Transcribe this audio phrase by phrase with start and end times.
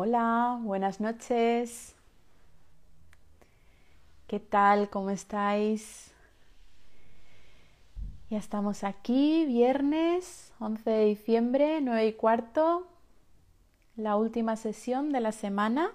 [0.00, 1.96] Hola, buenas noches.
[4.28, 4.90] ¿Qué tal?
[4.90, 6.14] ¿Cómo estáis?
[8.30, 12.86] Ya estamos aquí, viernes 11 de diciembre, 9 y cuarto,
[13.96, 15.90] la última sesión de la semana,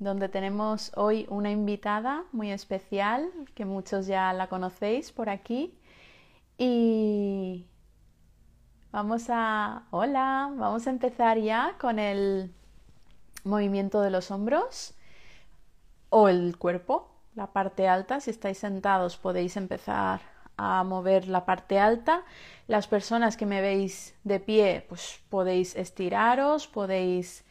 [0.00, 5.78] donde tenemos hoy una invitada muy especial, que muchos ya la conocéis por aquí.
[6.58, 7.68] Y
[8.94, 9.82] vamos a...
[9.90, 12.54] Hola, vamos a empezar ya con el
[13.42, 14.94] movimiento de los hombros
[16.10, 18.20] o el cuerpo, la parte alta.
[18.20, 20.20] Si estáis sentados podéis empezar
[20.56, 22.22] a mover la parte alta.
[22.68, 27.44] Las personas que me veis de pie, pues podéis estiraros, podéis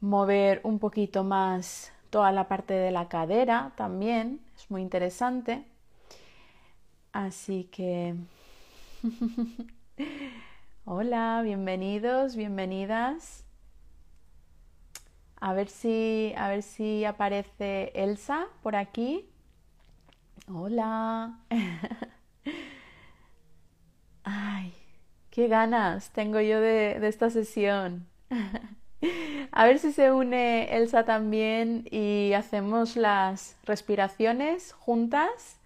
[0.00, 5.64] mover un poquito más toda la parte de la cadera también, es muy interesante.
[7.12, 8.16] Así que
[10.90, 13.44] hola, bienvenidos, bienvenidas.
[15.38, 19.28] A ver si a ver si aparece Elsa por aquí.
[20.50, 21.40] Hola.
[24.24, 24.72] Ay,
[25.30, 28.06] qué ganas tengo yo de, de esta sesión.
[29.52, 35.60] A ver si se une Elsa también y hacemos las respiraciones juntas.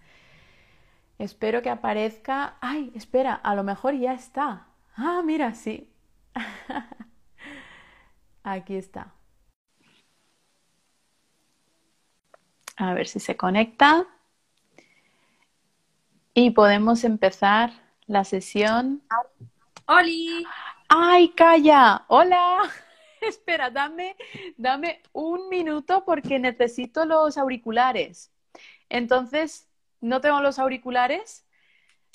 [1.17, 2.55] Espero que aparezca.
[2.61, 4.67] Ay, espera, a lo mejor ya está.
[4.95, 5.89] Ah, mira, sí.
[8.43, 9.13] Aquí está.
[12.77, 14.07] A ver si se conecta.
[16.33, 17.71] Y podemos empezar
[18.07, 19.03] la sesión.
[19.85, 20.45] ¡Holi!
[20.89, 22.05] ¡Ay, calla!
[22.07, 22.69] ¡Hola!
[23.21, 24.15] Espera, dame,
[24.57, 28.31] dame un minuto porque necesito los auriculares.
[28.89, 29.67] Entonces,
[30.01, 31.45] no tengo los auriculares.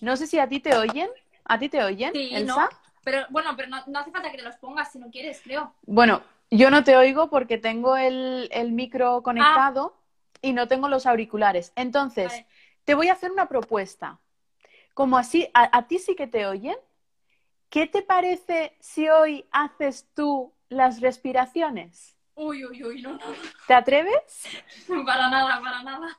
[0.00, 1.08] No sé si a ti te oyen.
[1.48, 2.68] ¿A ti te oyen, Sí, Elsa?
[2.68, 2.68] ¿no?
[3.02, 5.72] Pero bueno, pero no, no hace falta que te los pongas si no quieres, creo.
[5.86, 9.96] Bueno, yo no te oigo porque tengo el, el micro conectado
[10.42, 11.72] y no tengo los auriculares.
[11.74, 12.46] Entonces, Vale.
[12.84, 14.18] te voy a hacer una propuesta.
[14.94, 16.76] Como así, a, a ti sí que te oyen,
[17.70, 22.16] ¿qué te parece si hoy haces tú las respiraciones?
[22.34, 23.20] Uy, uy, uy, no, no,
[23.66, 24.46] ¿Te atreves?
[25.06, 26.18] Para nada, para nada.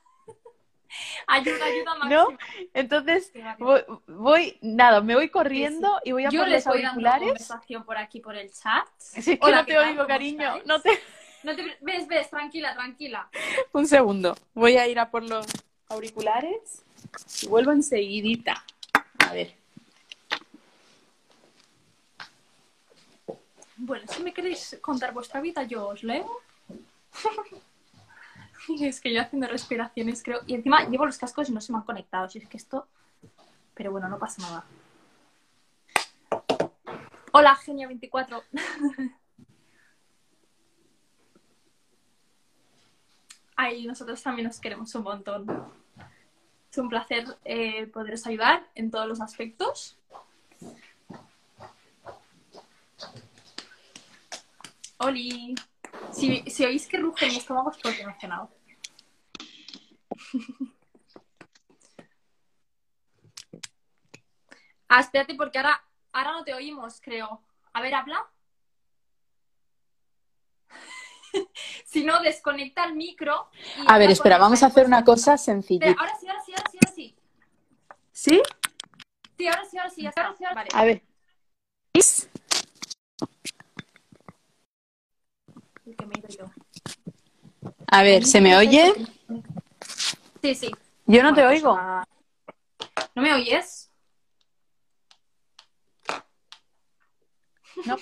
[1.28, 2.32] Ayuda, ayuda ¿No?
[2.32, 2.40] máxima.
[2.74, 6.66] Entonces, va, que voy, voy- nada, me voy corriendo y voy a Yo por les
[6.66, 7.28] los voy dando auriculares.
[7.30, 8.88] conversación por aquí, por el chat.
[9.16, 10.46] Es que Hola, no ¿qué te oigo, ¿Cómo cariño.
[10.48, 10.66] estáis?
[10.66, 10.90] No te...
[11.42, 11.78] No te...
[11.80, 13.30] Ves, ves, tranquila, tranquila.
[13.72, 14.36] Un segundo.
[14.54, 15.46] Voy a ir a por los
[15.88, 16.84] auriculares
[17.42, 18.62] y vuelvo enseguidita.
[19.26, 19.56] A ver.
[23.78, 26.30] Bueno, si me queréis contar vuestra vida, yo os leo.
[28.80, 30.42] Es que yo haciendo respiraciones, creo.
[30.46, 32.30] Y encima llevo los cascos y no se me han conectado.
[32.30, 32.88] Si es que esto.
[33.74, 34.66] Pero bueno, no pasa nada.
[37.32, 38.44] Hola, Genia24.
[43.56, 45.46] Ay, nosotros también os queremos un montón.
[46.72, 49.98] Es un placer eh, poderos ayudar en todos los aspectos.
[54.98, 55.56] Oli.
[56.12, 58.50] Si, si oís que ruge mi estómago es porque no he cenado.
[64.92, 65.80] Ah, espérate, porque ahora,
[66.12, 67.44] ahora no te oímos, creo.
[67.74, 68.28] A ver, habla.
[71.86, 73.50] si no, desconecta el micro.
[73.78, 75.96] y A ver, espera, vamos a hacer una cosa sencilla.
[75.98, 77.16] ahora sí, ahora sí, ahora sí, ahora sí.
[78.12, 78.42] ¿Sí?
[79.38, 80.36] Sí, ahora sí, ahora sí, ya está.
[80.56, 80.70] Vale.
[80.74, 81.04] A ver.
[85.98, 86.46] Que me he ido yo.
[87.88, 88.94] A ver, ¿se me oye?
[90.42, 90.72] Sí, sí.
[91.06, 91.80] Yo no te Bueno, pues, oigo.
[93.16, 93.92] ¿No me oyes?
[97.86, 97.98] No.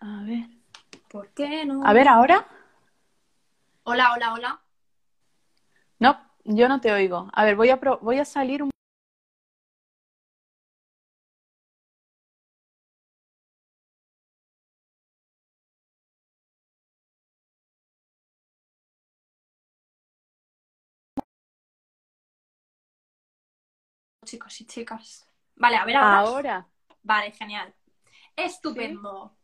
[0.00, 0.46] A ver.
[1.08, 1.82] ¿Por qué no?
[1.84, 2.46] A ver, ahora.
[3.84, 4.60] Hola, hola, hola.
[5.98, 7.28] No, yo no te oigo.
[7.32, 8.70] A ver, voy a, pro- voy a salir un...
[24.26, 25.26] Chicos y chicas.
[25.54, 26.18] Vale, a ver ahora.
[26.18, 26.66] Ahora.
[27.02, 27.72] Vale, genial.
[28.36, 29.34] Estupendo.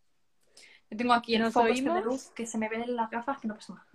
[0.91, 3.39] Yo tengo aquí el ¿Nos foco este de luz que se me ven las gafas
[3.41, 3.87] que no pasa nada.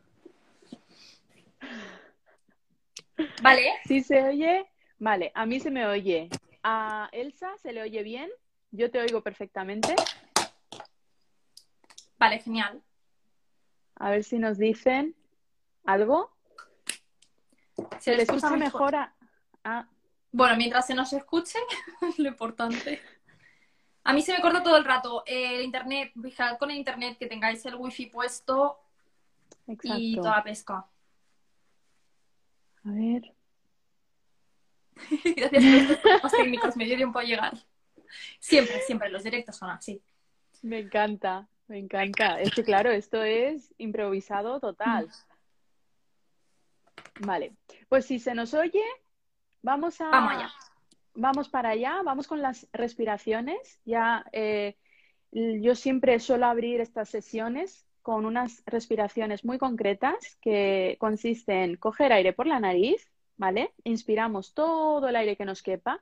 [3.42, 4.66] Vale, ¿Sí se oye?
[4.98, 6.30] Vale, a mí se me oye.
[6.63, 8.30] A Elsa se le oye bien.
[8.72, 9.94] Yo te oigo perfectamente.
[12.18, 12.81] vale, genial.
[13.95, 15.16] A ver si nos dicen
[15.86, 16.31] algo.
[18.00, 19.13] Se ¿Se le escucha escucha mejor a...
[19.63, 19.88] a-
[20.31, 21.57] Bueno, mientras se nos escuche,
[22.01, 23.01] es lo importante.
[24.03, 25.24] A mí se me corta todo el rato.
[25.25, 28.79] El internet, fijad con el internet que tengáis el wifi puesto
[29.68, 30.21] y Exacto.
[30.21, 30.88] toda la pesca.
[32.85, 33.33] A ver.
[35.35, 37.53] Gracias por estos técnicos, me dio tiempo a llegar.
[38.39, 40.01] Siempre, siempre, los directos son así.
[40.62, 42.39] Me encanta, me encanta.
[42.39, 45.09] Es que claro, esto es improvisado total.
[47.19, 47.56] Vale,
[47.89, 48.83] pues si se nos oye,
[49.67, 50.09] vamos a...
[50.09, 50.49] Vamos allá.
[51.13, 53.81] Vamos para allá, vamos con las respiraciones.
[53.85, 54.77] Ya eh,
[55.31, 62.13] yo siempre suelo abrir estas sesiones con unas respiraciones muy concretas que consisten en coger
[62.13, 63.73] aire por la nariz, ¿vale?
[63.83, 65.99] Inspiramos todo el aire que nos quepa.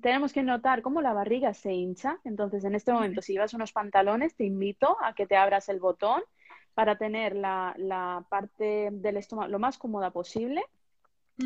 [0.00, 2.20] Tenemos que notar cómo la barriga se hincha.
[2.22, 5.80] Entonces, en este momento, si llevas unos pantalones, te invito a que te abras el
[5.80, 6.22] botón
[6.74, 10.62] para tener la, la parte del estómago lo más cómoda posible.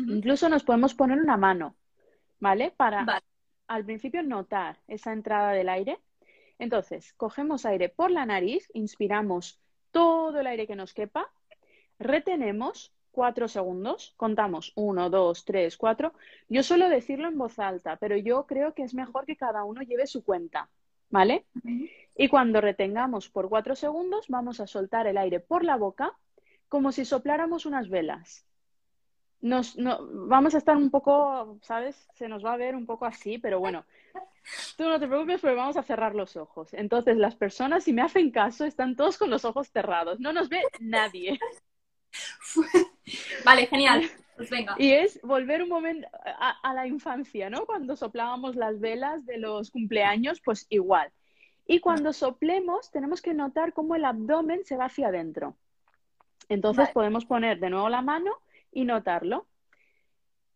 [0.07, 1.75] Incluso nos podemos poner una mano,
[2.39, 2.71] ¿vale?
[2.75, 3.25] Para Vale.
[3.67, 5.99] al principio notar esa entrada del aire.
[6.59, 9.59] Entonces, cogemos aire por la nariz, inspiramos
[9.91, 11.31] todo el aire que nos quepa,
[11.99, 16.13] retenemos cuatro segundos, contamos uno, dos, tres, cuatro.
[16.49, 19.81] Yo suelo decirlo en voz alta, pero yo creo que es mejor que cada uno
[19.81, 20.69] lleve su cuenta,
[21.09, 21.45] ¿vale?
[22.17, 26.13] Y cuando retengamos por cuatro segundos, vamos a soltar el aire por la boca
[26.67, 28.45] como si sopláramos unas velas.
[29.41, 32.07] Nos, no, vamos a estar un poco, ¿sabes?
[32.15, 33.85] Se nos va a ver un poco así, pero bueno,
[34.77, 36.73] tú no te preocupes porque vamos a cerrar los ojos.
[36.73, 40.19] Entonces, las personas, si me hacen caso, están todos con los ojos cerrados.
[40.19, 41.39] No nos ve nadie.
[43.45, 44.09] Vale, genial.
[44.35, 44.75] Pues venga.
[44.77, 47.65] Y es volver un momento a, a la infancia, ¿no?
[47.65, 51.11] Cuando soplábamos las velas de los cumpleaños, pues igual.
[51.67, 55.55] Y cuando soplemos, tenemos que notar cómo el abdomen se va hacia adentro.
[56.47, 56.93] Entonces Vale.
[56.93, 58.31] podemos poner de nuevo la mano
[58.75, 59.47] y notarlo.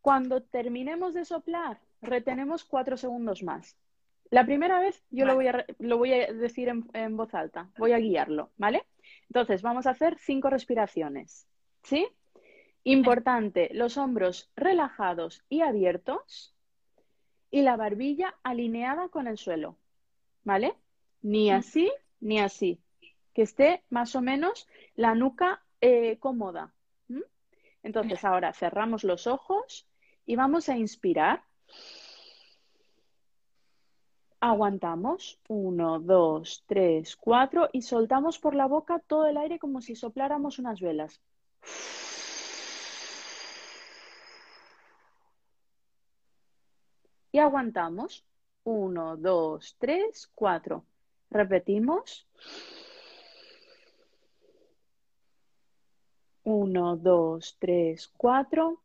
[0.02, 3.76] Cuando terminemos de soplar, retenemos cuatro segundos más.
[4.30, 7.72] La primera vez yo lo, voy a, lo voy a decir en, en voz alta,
[7.80, 8.86] voy a guiarlo, ¿vale?
[9.24, 11.48] Entonces vamos a hacer cinco respiraciones,
[11.82, 12.08] ¿sí?
[12.84, 16.56] Importante, los hombros relajados y abiertos
[17.50, 19.78] y la barbilla alineada con el suelo,
[20.44, 20.76] ¿vale?
[21.22, 22.80] Ni así ni así.
[23.34, 26.74] Que esté más o menos la nuca eh, cómoda.
[27.84, 29.88] Entonces ahora cerramos los ojos
[30.26, 31.44] y vamos a inspirar.
[34.40, 35.40] Aguantamos.
[35.48, 40.60] Uno, dos, tres, cuatro y soltamos por la boca todo el aire como si sopláramos
[40.60, 41.22] unas velas.
[47.32, 48.26] Y aguantamos.
[48.64, 50.86] Uno, dos, tres, cuatro.
[51.30, 52.28] Repetimos.
[56.52, 58.82] Uno, dos, tres, cuatro.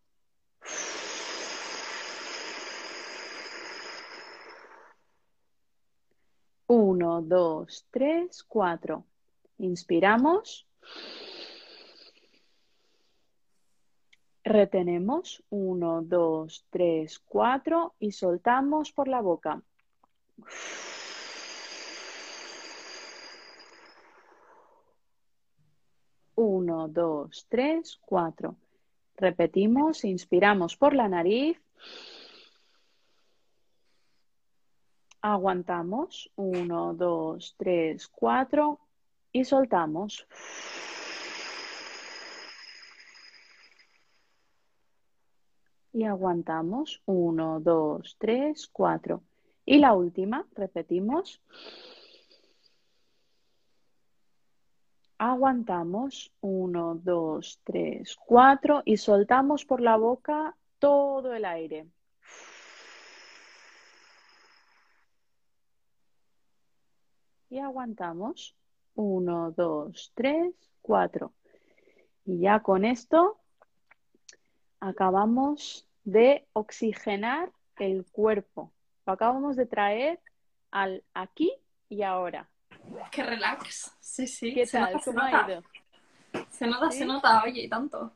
[6.66, 9.06] Uno, dos, tres, cuatro.
[9.56, 10.66] Inspiramos.
[14.44, 15.42] Retenemos.
[15.48, 17.94] Uno, dos, tres, cuatro.
[17.98, 19.62] Y soltamos por la boca.
[26.44, 28.56] Uno, dos, tres, cuatro.
[29.16, 31.58] Repetimos, inspiramos por la nariz.
[35.22, 36.30] Aguantamos.
[36.36, 38.78] Uno, dos, tres, cuatro.
[39.32, 40.26] Y soltamos.
[45.94, 47.00] Y aguantamos.
[47.06, 49.22] Uno, dos, tres, cuatro.
[49.64, 51.40] Y la última, repetimos.
[55.26, 56.30] Aguantamos.
[56.42, 58.82] Uno, dos, tres, cuatro.
[58.84, 61.86] Y soltamos por la boca todo el aire.
[67.48, 68.54] Y aguantamos.
[68.96, 71.32] Uno, dos, tres, cuatro.
[72.26, 73.40] Y ya con esto
[74.78, 78.74] acabamos de oxigenar el cuerpo.
[79.06, 80.20] Lo acabamos de traer
[80.70, 81.50] al aquí
[81.88, 82.50] y ahora.
[83.10, 83.92] Qué relax.
[84.00, 84.54] Sí, sí.
[84.54, 84.92] ¿Qué se tal?
[84.92, 85.46] nota, se ¿Cómo ha nota.
[85.46, 85.62] ido?
[86.50, 86.98] Se nota, ¿Sí?
[86.98, 88.12] se nota, oye, y tanto.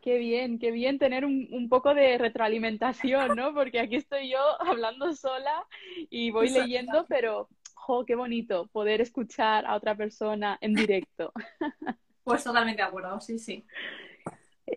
[0.00, 3.54] Qué bien, qué bien tener un, un poco de retroalimentación, ¿no?
[3.54, 5.64] Porque aquí estoy yo hablando sola
[6.10, 6.60] y voy Exacto.
[6.66, 11.32] leyendo, pero, jo, qué bonito poder escuchar a otra persona en directo.
[12.24, 13.64] Pues totalmente de acuerdo, sí, sí.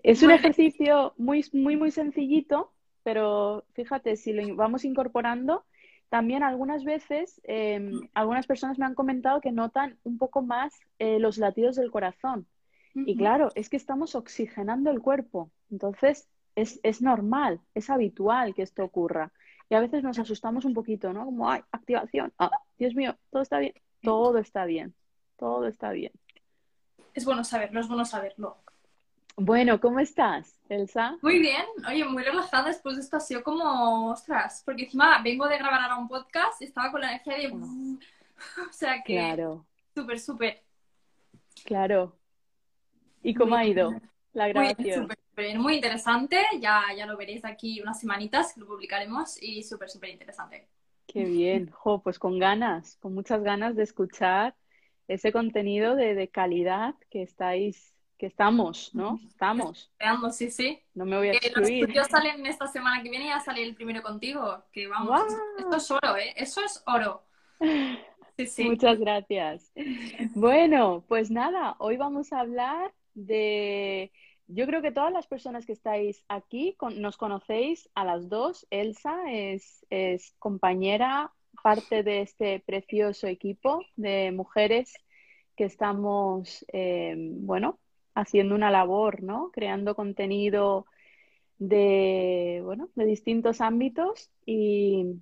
[0.04, 2.74] Es un ejercicio muy, muy, muy sencillito,
[3.04, 5.64] pero fíjate, si lo vamos incorporando,
[6.10, 11.20] también algunas veces, eh, algunas personas me han comentado que notan un poco más eh,
[11.20, 12.48] los latidos del corazón.
[12.98, 15.52] Y claro, es que estamos oxigenando el cuerpo.
[15.70, 19.34] Entonces, es, es normal, es habitual que esto ocurra.
[19.70, 21.26] Y a veces nos asustamos un poquito, ¿no?
[21.26, 22.32] Como, ay, activación.
[22.40, 23.74] Ah, Dios mío, todo está bien.
[24.02, 24.94] Todo está bien.
[25.38, 26.14] Todo está bien.
[27.14, 28.58] Es bueno saberlo, es bueno saberlo.
[29.38, 31.18] Bueno, ¿cómo estás, Elsa?
[31.22, 35.46] Muy bien, oye, muy relajada después de esto ha sido como, ostras, porque encima vengo
[35.50, 37.54] de grabar ahora un podcast y estaba con la energía de...
[38.70, 39.14] o sea que...
[39.14, 39.66] Claro.
[39.94, 40.64] Súper, súper.
[41.66, 42.16] Claro.
[43.24, 43.94] ¿Y cómo ha ido
[44.32, 45.10] la grabación?
[45.36, 49.90] Muy, muy interesante, ya, ya lo veréis aquí unas semanitas que lo publicaremos y súper,
[49.90, 50.70] súper interesante.
[51.08, 54.56] Qué bien, jo, pues con ganas, con muchas ganas de escuchar
[55.10, 59.20] ese contenido de, de calidad que estáis que estamos, ¿no?
[59.28, 59.92] Estamos.
[60.00, 60.80] Estamos, sí, sí.
[60.94, 61.58] No me voy a excluir.
[61.58, 64.64] Los estudios salen esta semana que viene y ya sale el primero contigo.
[64.72, 65.22] Que vamos,
[65.58, 66.34] esto es oro, ¿eh?
[66.36, 67.24] Eso es oro.
[68.38, 68.64] Sí, sí.
[68.66, 69.72] Muchas gracias.
[70.36, 74.12] Bueno, pues nada, hoy vamos a hablar de...
[74.48, 78.68] Yo creo que todas las personas que estáis aquí nos conocéis a las dos.
[78.72, 81.32] Elsa es, es compañera,
[81.64, 84.94] parte de este precioso equipo de mujeres
[85.56, 87.80] que estamos, eh, bueno,
[88.16, 89.52] haciendo una labor, ¿no?
[89.52, 90.86] Creando contenido
[91.60, 95.20] de, bueno, de distintos ámbitos y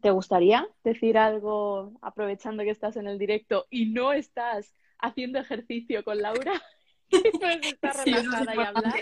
[0.00, 6.04] ¿te gustaría decir algo aprovechando que estás en el directo y no estás haciendo ejercicio
[6.04, 6.62] con Laura?
[7.40, 8.94] puedes estar relajada y hablar.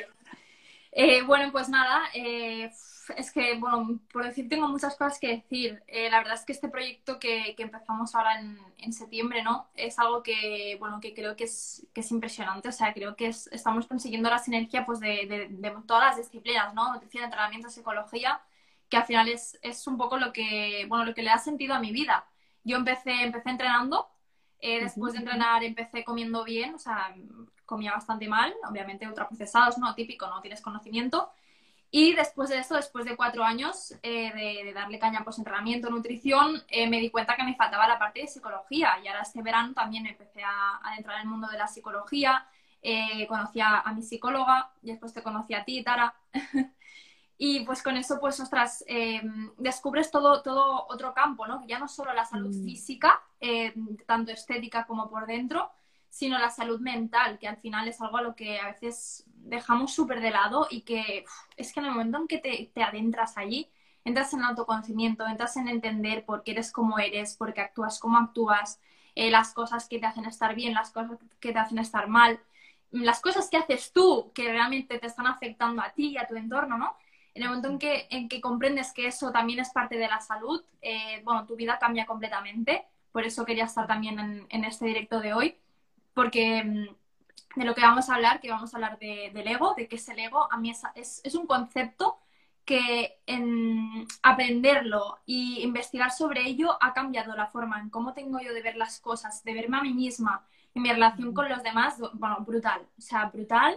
[0.92, 2.70] Eh, bueno, pues nada, eh,
[3.16, 5.82] es que, bueno, por decir, tengo muchas cosas que decir.
[5.87, 8.40] Eh, la verdad es que este proyecto que, empezamos ahora
[8.78, 9.70] en, septiembre, ¿no?
[9.75, 12.68] Es algo que, bueno, que creo que es, que es impresionante.
[12.68, 16.92] O sea, creo que estamos consiguiendo la sinergia pues, de, de, todas las disciplinas, ¿no?
[16.92, 18.40] Nutrición, entrenamiento, psicología,
[18.88, 21.75] que al final es, es, un poco lo que, bueno, lo que le ha sentido
[21.75, 22.26] a mi vida.
[22.64, 24.09] Yo empecé, empecé entrenando,
[24.61, 27.14] eh, después de entrenar empecé comiendo bien, o sea,
[27.70, 29.94] comía bastante mal, obviamente ultraprocesados, ¿no?
[29.94, 31.30] Típico, no tienes conocimiento.
[31.92, 36.62] Y después de esto, después de cuatro años eh, de, darle caña pues entrenamiento, nutrición,
[36.68, 38.98] eh, me di cuenta que me faltaba la parte de psicología.
[39.02, 42.44] Y ahora este verano también empecé a, entrar en el mundo de la psicología.
[42.82, 46.12] Eh, conocí a, mi psicóloga y después te conocí a ti, Tara.
[47.38, 48.84] y pues con eso, pues, ostras,
[49.58, 51.64] descubres todo, todo otro campo, ¿no?
[51.68, 52.64] Ya no solo la salud mm.
[52.64, 53.20] física,
[54.06, 55.70] tanto estética como por dentro,
[56.11, 59.95] sino la salud mental, que al final es algo a lo que a veces dejamos
[59.95, 61.25] súper de lado y que
[61.57, 63.71] es que en el momento en que te, adentras allí,
[64.05, 68.00] entras en el autoconocimiento, entras en entender por qué eres como eres, por qué actúas
[68.00, 68.81] como actúas,
[69.14, 72.40] eh, las cosas que te hacen estar bien, las cosas que te hacen estar mal,
[72.90, 76.35] las cosas que haces tú que realmente te están afectando a ti y a tu
[76.37, 76.97] entorno, ¿no?
[77.35, 80.21] En el momento en que, en que comprendes que eso también es parte de la
[80.21, 82.85] salud, eh, bueno, tu vida cambia completamente.
[83.12, 85.57] Por eso quería estar también en, en este directo de hoy
[86.14, 86.87] porque mm,
[87.57, 90.09] de lo que vamos a hablar, que vamos a hablar del ego, de qué es
[90.09, 92.19] el ego, a mí es, es, un concepto
[92.64, 98.55] que en aprenderlo y investigar sobre ello ha cambiado la forma en cómo tengo yo
[98.55, 101.99] de ver las cosas, de verme a mí misma y mi relación con los demás,
[102.12, 103.76] bueno, brutal, o sea, brutal.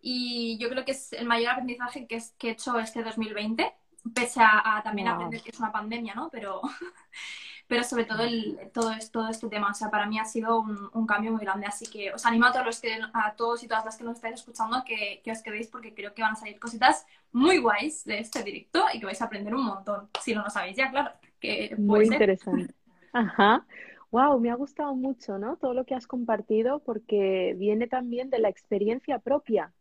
[0.00, 3.74] Y yo creo que es el mayor aprendizaje que, es, que he hecho este 2020,
[4.14, 6.28] pese a, también aprender que es una pandemia, ¿no?
[6.30, 6.60] Pero
[7.70, 9.70] pero sobre todo el, todo, todo este tema.
[9.70, 11.66] O sea, para mí ha sido un, cambio muy grande.
[11.66, 14.16] Así que os animo a todos, los que, a todos y todas las que nos
[14.16, 18.04] estáis escuchando que, que, os quedéis porque creo que van a salir cositas muy guays
[18.04, 20.08] de este directo y que vais a aprender un montón.
[20.20, 21.12] Si no lo sabéis ya, claro.
[21.38, 22.74] Que muy interesante.
[23.12, 23.64] Ajá.
[24.10, 25.56] Wow, me ha gustado mucho, ¿no?
[25.56, 29.72] Todo lo que has compartido porque viene también de la experiencia propia.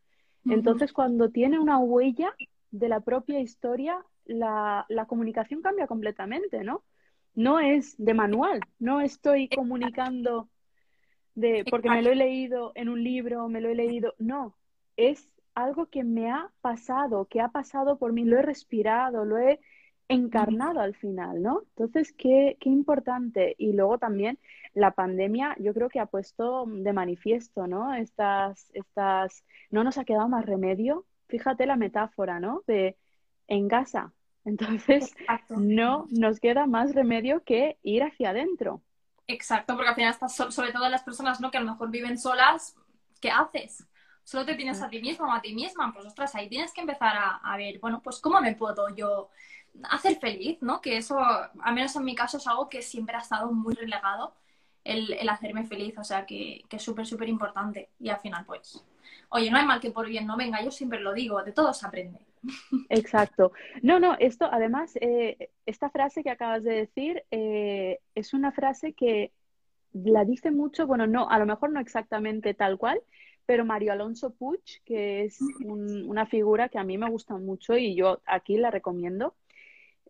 [0.46, 2.34] Entonces, cuando tiene una huella
[2.72, 6.84] de la propia historia, la, la comunicación cambia completamente, ¿no?
[7.36, 10.50] no es de manual, no estoy comunicando
[11.36, 14.58] de porque me lo he leído en un libro, me lo he leído, no,
[14.98, 19.38] es algo que me ha pasado, que ha pasado por mí, lo he respirado, lo
[19.38, 19.60] he
[20.10, 21.62] encarnado al final, ¿no?
[21.78, 23.56] Entonces, qué, qué importante.
[23.58, 24.40] Y luego también
[24.74, 27.94] la pandemia, yo creo que ha puesto de manifiesto, ¿no?
[27.94, 31.06] Estas, estas, no nos ha quedado más remedio.
[31.30, 32.64] Fíjate la metáfora, ¿no?
[32.68, 32.98] De
[33.48, 34.12] en casa,
[34.46, 35.14] entonces,
[35.50, 38.82] no nos queda más remedio que ir hacia adentro.
[39.28, 41.52] Exacto, porque al final estás sobre todo las personas ¿no?
[41.52, 42.76] que a lo mejor viven solas,
[43.22, 43.86] ¿qué haces?
[44.24, 46.82] Solo te tienes a ti mismo o a ti misma, pues ostras, ahí tienes que
[46.82, 49.30] empezar a, ver, bueno, pues cómo me puedo yo
[49.84, 50.82] hacer feliz, ¿no?
[50.82, 54.34] Que eso, al menos en mi caso, es algo que siempre ha estado muy relegado,
[54.84, 57.90] el, el hacerme feliz, o sea, que, que es súper, súper importante.
[58.00, 58.84] Y al final, pues,
[59.30, 61.74] oye, no hay mal que por bien no venga, yo siempre lo digo, de todo
[61.74, 62.20] se aprende.
[62.90, 63.52] Exacto.
[63.82, 68.94] No, no, esto además, eh, esta frase que acabas de decir eh, es una frase
[68.94, 69.32] que
[69.94, 73.02] la dice mucho, bueno, no, a lo mejor no exactamente tal cual,
[73.46, 77.96] pero Mario Alonso Puig, que es una figura que a mí me gusta mucho y
[77.96, 79.36] yo aquí la recomiendo,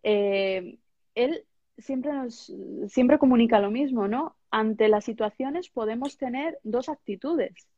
[0.02, 0.78] eh,
[1.14, 1.46] él
[1.78, 2.52] siempre nos
[2.88, 4.36] siempre comunica lo mismo, ¿no?
[4.50, 7.69] Ante las situaciones podemos tener dos actitudes.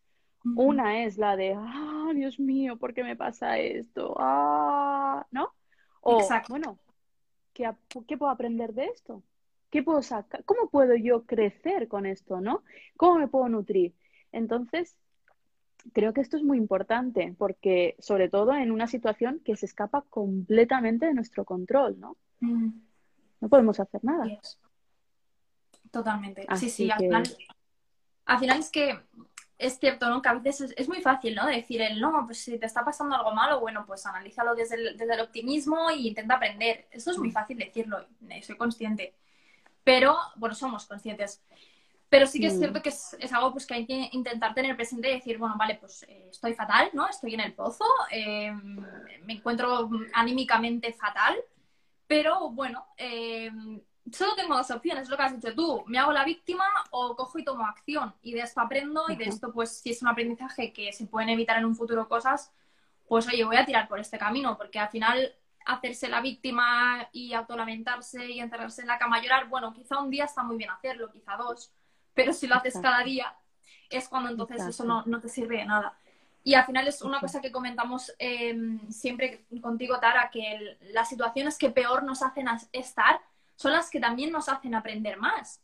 [0.44, 4.16] Una es la de, ah, Dios mío, ¿por qué me pasa esto?
[4.18, 5.54] Ah, ¿no?
[6.00, 6.78] O, bueno,
[7.52, 7.70] ¿qué,
[8.08, 9.22] ¿qué puedo aprender de esto?
[9.70, 10.44] ¿Qué puedo sacar?
[10.44, 12.62] ¿Cómo puedo yo crecer con esto, no?
[12.96, 13.94] ¿Cómo me puedo nutrir?
[14.32, 14.96] Entonces,
[15.92, 20.02] creo que esto es muy importante porque, sobre todo en una situación que se escapa
[20.10, 22.16] completamente de nuestro control, ¿no?
[22.40, 22.70] Mm.
[23.40, 24.26] No podemos hacer nada.
[25.90, 26.46] Totalmente.
[26.56, 27.22] sí, sí, al, final,
[28.24, 28.98] al final es que
[29.62, 30.20] es cierto, ¿no?
[30.20, 31.46] Que a veces es, muy fácil, ¿no?
[31.46, 34.96] Decir el no, pues si te está pasando algo malo, bueno, pues analízalo desde el,
[34.96, 36.88] desde el optimismo e intenta aprender.
[36.90, 37.32] Eso es muy mm.
[37.32, 38.06] fácil decirlo,
[38.42, 39.14] soy consciente.
[39.84, 41.42] Pero, bueno, somos conscientes.
[42.08, 42.82] Pero sí que es cierto mm.
[42.82, 46.02] que es, algo pues, que hay que intentar tener presente y decir, bueno, vale, pues
[46.04, 47.08] eh, estoy fatal, ¿no?
[47.08, 48.52] Estoy en el pozo, eh,
[49.22, 51.36] me encuentro anímicamente fatal,
[52.06, 53.50] pero bueno, eh,
[54.10, 57.38] solo tengo dos opciones, lo que has dicho tú, me hago la víctima o cojo
[57.38, 58.14] y tomo acción.
[58.22, 61.28] Y de esto aprendo y de esto pues si es un aprendizaje que se pueden
[61.28, 62.52] evitar en un futuro cosas,
[63.06, 67.34] pues oye, voy a tirar por este camino, porque al final hacerse la víctima y
[67.34, 70.70] autolamentarse y encerrarse en la cama a llorar, bueno, quizá un día está muy bien
[70.70, 71.72] hacerlo, quizá dos,
[72.14, 73.34] pero si lo haces cada día,
[73.88, 75.96] es cuando entonces eso no, no, te sirve de nada.
[76.44, 81.56] Y al final es una cosa que comentamos em, siempre contigo, Tara, que las situaciones
[81.56, 83.20] que peor nos hacen estar
[83.56, 85.62] son las que también nos hacen aprender más.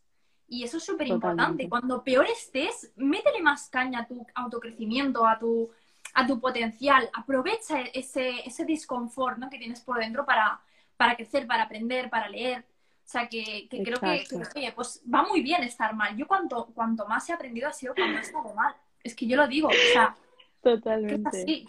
[0.49, 1.69] Y eso es súper importante.
[1.69, 5.71] Cuando peor estés, métele más caña a tu autocrecimiento, a tu,
[6.15, 7.11] a tu potencial.
[7.13, 9.51] Aprovecha ese, ese disconfort ¿no?
[9.51, 10.61] que tienes por dentro para,
[10.97, 12.65] para crecer, para aprender, para leer.
[13.09, 16.17] O sea, que, creo que, oye, pues va muy bien estar mal.
[16.17, 18.75] Yo cuanto, cuanto más he aprendido ha sido cuando he estado mal.
[19.03, 20.15] Es que yo lo digo, o sea,
[20.63, 21.67] totalmente.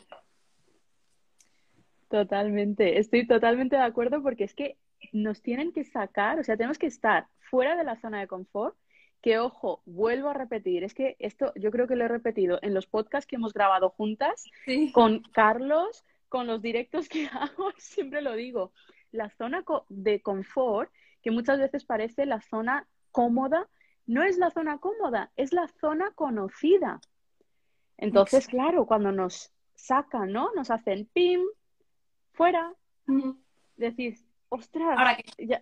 [2.09, 4.77] Totalmente, estoy totalmente de acuerdo porque es que
[5.11, 8.75] nos tienen que sacar, o sea, tenemos que estar fuera de la zona de confort,
[9.21, 12.73] que ojo, vuelvo a repetir, es que esto yo creo que lo he repetido en
[12.73, 14.45] los podcasts que hemos grabado juntas
[14.93, 18.71] con Carlos, con los directos que hago, siempre lo digo,
[19.11, 23.67] la zona de confort que muchas veces parece la zona cómoda,
[24.05, 27.01] no es la zona cómoda, es la zona conocida.
[27.97, 30.51] Entonces, claro, cuando nos sacan, ¿no?
[30.55, 31.41] Nos hacen pim,
[32.31, 32.73] fuera,
[33.75, 35.59] decís, ostras, ahora que, ya,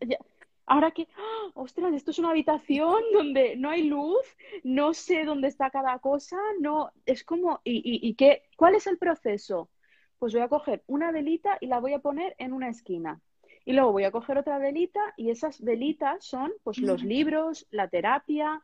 [0.65, 1.51] ahora que ¡ah!
[1.55, 4.25] ostras, esto es una habitación donde no hay luz,
[4.63, 8.43] no sé dónde está cada cosa, no, es como, ¿y, y, y qué?
[8.57, 9.69] ¿Cuál es el proceso?
[10.19, 13.21] Pues voy a coger una velita y la voy a poner en una esquina.
[13.65, 17.89] Y luego voy a coger otra velita y esas velitas son pues los libros, la
[17.89, 18.63] terapia,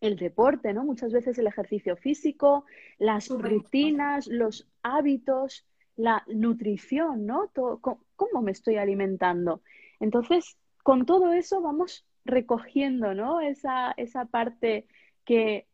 [0.00, 0.84] el deporte, ¿no?
[0.84, 2.64] Muchas veces el ejercicio físico,
[2.98, 7.50] las rutinas, los hábitos, la nutrición, ¿no?
[7.54, 9.62] ¿Cómo me estoy alimentando?
[10.00, 13.40] Entonces, con todo eso vamos recogiendo, ¿no?
[13.40, 14.86] Esa, esa parte
[15.24, 15.66] que...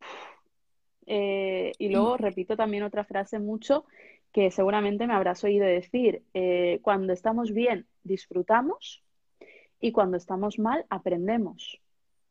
[1.06, 3.84] Eh, y luego repito también otra frase mucho
[4.32, 9.02] que seguramente me habrás oído decir, eh, cuando estamos bien disfrutamos
[9.80, 11.80] y cuando estamos mal aprendemos,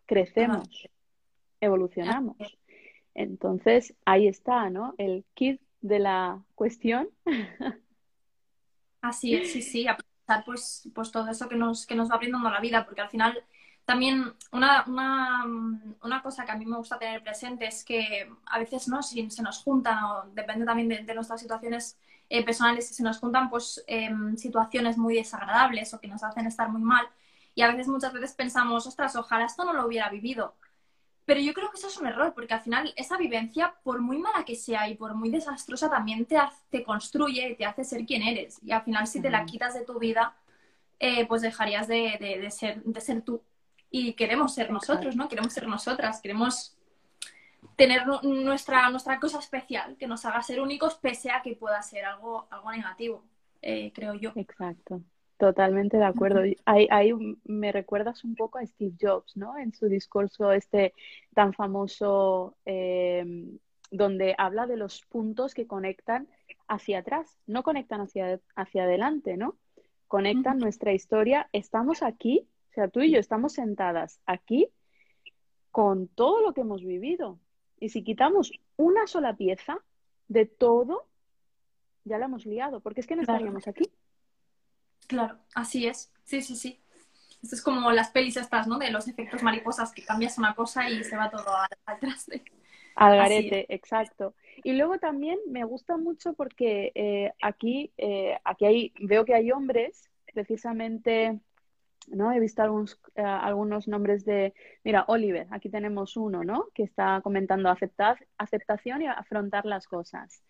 [0.05, 0.87] crecemos,
[1.59, 2.37] evolucionamos.
[3.15, 4.93] Entonces, ahí está, ¿no?
[4.97, 7.09] El kit de la cuestión.
[9.01, 12.49] Así es, sí, sí, aprovechar pues, pues todo eso que nos, que nos va brindando
[12.49, 13.43] la vida, porque al final
[13.89, 15.45] también una, una,
[16.03, 19.27] una, cosa que a mí me gusta tener presente es que a veces no si
[19.31, 21.97] se nos juntan o depende también de, nuestras situaciones
[22.29, 26.45] eh, personales si se nos juntan pues em, situaciones muy desagradables o que nos hacen
[26.45, 27.07] estar muy mal
[27.55, 30.53] y a veces muchas veces pensamos ostras ojalá esto no lo hubiera vivido
[31.29, 34.17] pero yo creo que eso es un error porque al final esa vivencia por muy
[34.17, 36.37] mala que sea y por muy desastrosa también te,
[36.71, 38.59] te construye y te hace ser quien eres.
[38.63, 40.35] Y al final si te la quitas de tu vida
[40.97, 43.43] eh, pues dejarías de, de, ser, de ser tú.
[43.91, 45.29] Y queremos ser nosotros, ¿no?
[45.29, 46.75] Queremos ser nosotras, queremos
[47.75, 52.05] tener nuestra, nuestra cosa especial, que nos haga ser únicos pese a que pueda ser
[52.05, 53.23] algo, algo negativo,
[53.61, 54.31] eh, creo yo.
[54.35, 55.03] Exacto,
[55.39, 56.41] totalmente de acuerdo.
[56.65, 57.11] Ahí, ahí,
[57.45, 59.57] me recuerdas un poco a Steve Jobs, ¿no?
[59.57, 60.93] En su discurso este
[61.33, 63.25] tan famoso eh,
[63.89, 66.27] donde habla de los puntos que conectan
[66.67, 69.55] hacia atrás, no conectan hacia, hacia adelante, ¿no?
[70.07, 74.69] Conectan nuestra historia, estamos aquí o sea, tú y yo estamos sentadas aquí
[75.71, 77.39] con todo lo que hemos vivido.
[77.79, 79.79] Y si quitamos una sola pieza
[80.27, 81.07] de todo,
[82.03, 83.89] ya la hemos liado, porque es que no estaríamos aquí.
[85.09, 86.13] Claro, así es.
[86.23, 86.79] Sí, sí, sí.
[87.41, 88.77] Esto es como las pelis estas, ¿no?
[88.77, 91.47] De los efectos mariposas, que cambias una cosa y se va todo
[91.85, 92.43] al, traste.
[92.95, 94.35] Al garete, exacto.
[94.63, 99.51] Y luego también me gusta mucho porque eh, aquí, eh, aquí hay, veo que hay
[99.51, 101.39] hombres precisamente
[102.09, 102.31] ¿no?
[102.31, 106.67] He visto algunos, eh, algunos nombres de, mira, Oliver, aquí tenemos uno, ¿no?
[106.73, 110.43] Que está comentando aceptar, aceptación y afrontar las cosas.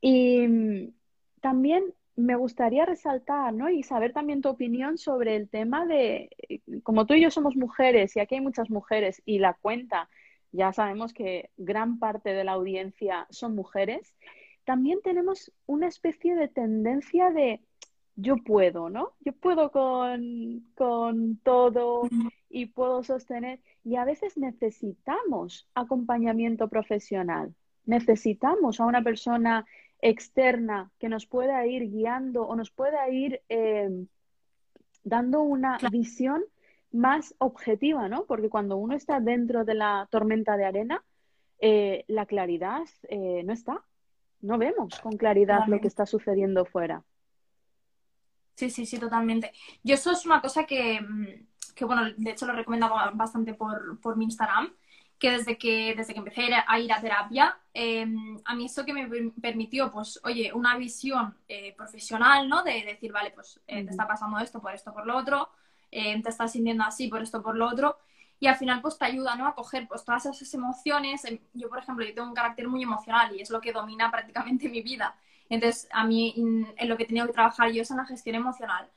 [0.00, 0.92] Y mm,
[1.40, 1.84] también
[2.18, 3.70] me gustaría resaltar, ¿no?
[3.70, 6.30] Y saber también tu opinión sobre el tema de,
[6.82, 10.10] como tú y yo somos mujeres y aquí hay muchas mujeres y la cuenta,
[10.50, 14.16] ya sabemos que gran parte de la audiencia son mujeres,
[14.64, 17.60] también tenemos una especie de tendencia de
[18.16, 19.12] yo puedo, ¿no?
[19.20, 22.08] Yo puedo con, con todo
[22.50, 23.60] y puedo sostener.
[23.84, 27.54] Y a veces necesitamos acompañamiento profesional.
[27.84, 29.66] Necesitamos a una persona
[30.00, 34.06] externa que nos pueda ir guiando o nos pueda ir eh,
[35.02, 36.44] dando una visión
[36.92, 38.24] más objetiva, ¿no?
[38.24, 41.04] Porque cuando uno está dentro de la tormenta de arena,
[41.60, 43.82] eh, la claridad eh, no está.
[44.40, 47.02] No vemos con claridad lo que está sucediendo fuera.
[48.54, 49.52] Sí, sí, sí, totalmente.
[49.82, 54.00] Yo eso es una cosa que, mm, que bueno, de hecho lo recomiendo bastante por,
[54.00, 54.72] por mi Instagram,
[55.18, 58.92] que desde que, desde que empecé a ir a terapia, em, a mí eso que
[58.92, 59.08] me
[59.40, 62.62] permitió, pues, oye, una visión eh, profesional, ¿no?
[62.62, 65.50] De decir, vale, pues eh, te está pasando esto por esto, por lo otro,
[65.90, 67.98] eh, te estás sintiendo así por esto, por lo otro,
[68.40, 69.46] y al final, pues, te ayuda, ¿no?
[69.48, 71.24] A coger, pues, todas esas emociones.
[71.24, 74.10] Em, yo, por ejemplo, yo tengo un carácter muy emocional y es lo que domina
[74.10, 75.16] prácticamente mi vida.
[75.48, 78.36] Entonces, a mí en lo que he tenido que trabajar yo es en la gestión
[78.36, 78.88] emocional.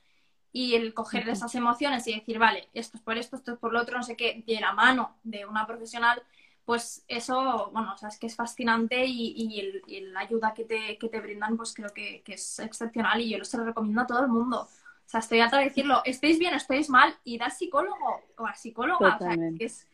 [0.52, 3.72] Y el coger esas emociones y decir, vale, esto es por esto, esto es por
[3.72, 6.22] lo otro, no sé qué, de la mano de una profesional,
[6.64, 9.80] pues eso, bueno, o sea, es que es fascinante y,
[10.12, 13.58] la ayuda que te, que te, brindan, pues creo que, es excepcional y yo se
[13.58, 14.62] lo recomiendo a todo el mundo.
[14.62, 18.54] O sea, estoy harta de decirlo, estéis bien, estéis mal, y da psicólogo o a
[18.54, 19.16] psicóloga.
[19.16, 19.86] O sea, que es,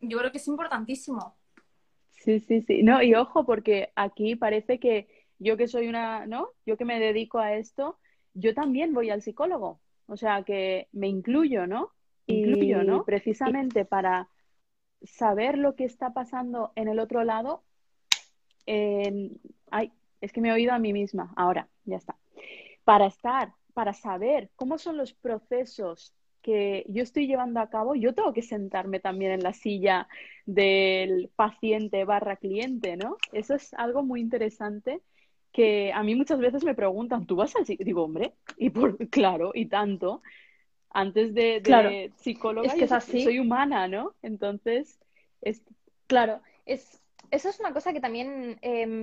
[0.00, 1.36] yo creo que es importantísimo.
[2.10, 2.82] Sí, sí, sí.
[2.82, 6.50] No, y ojo, porque aquí parece que yo que soy una, ¿no?
[6.64, 7.98] Yo que me dedico a esto,
[8.34, 9.80] yo también voy al psicólogo.
[10.06, 11.90] O sea, que me incluyo, ¿no?
[12.26, 13.04] Incluyo, ¿no?
[13.04, 14.28] Precisamente para
[15.02, 17.62] saber lo que está pasando en el otro lado.
[18.66, 21.32] Ay, es que me he oído a mí misma.
[21.36, 22.16] Ahora, ya está.
[22.84, 28.14] Para estar, para saber cómo son los procesos que yo estoy llevando a cabo, yo
[28.14, 30.08] tengo que sentarme también en la silla
[30.46, 33.16] del paciente barra cliente, ¿no?
[33.32, 35.02] Eso es algo muy interesante
[35.56, 37.86] que a mí muchas veces me preguntan, ¿tú vas al psicólogo?
[37.86, 40.22] Digo, hombre, y por, claro, y tanto.
[40.90, 43.24] Antes de, de psicóloga, es que es así.
[43.24, 44.14] soy humana, ¿no?
[44.20, 45.00] Entonces,
[45.40, 45.62] es...
[46.08, 49.00] Claro, es, eso es una cosa que también em,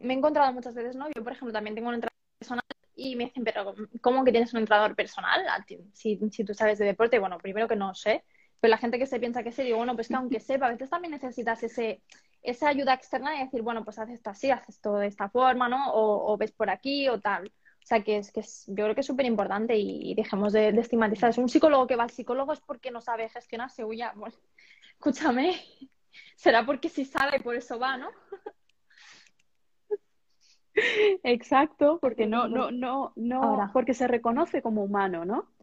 [0.00, 1.06] me he encontrado muchas veces, ¿no?
[1.14, 2.64] Yo, por ejemplo, también tengo un entrenador personal
[2.96, 5.42] y me dicen, pero ¿cómo que tienes un entrenador personal?
[5.92, 8.24] Si, si tú sabes de deporte, bueno, primero que no sé,
[8.64, 10.70] pero la gente que se piensa que sé, digo, bueno, pues que aunque sepa, a
[10.70, 12.00] veces también necesitas ese,
[12.40, 15.68] esa ayuda externa y decir, bueno, pues haces esto así, haces esto de esta forma,
[15.68, 15.92] ¿no?
[15.92, 17.48] O, ves por aquí o tal.
[17.48, 20.68] O sea, que es que es, yo creo que es súper importante y, dejemos de,
[20.68, 21.28] estigmatizar.
[21.28, 23.84] Es un psicólogo que va al psicólogo es porque no sabe gestionarse.
[23.84, 24.34] Uy, ya, bueno,
[24.94, 25.60] escúchame,
[26.34, 28.08] será porque sí sabe y por eso va, ¿no?
[31.22, 35.53] Exacto, porque no, no, no, no, porque se reconoce como humano, ¿no?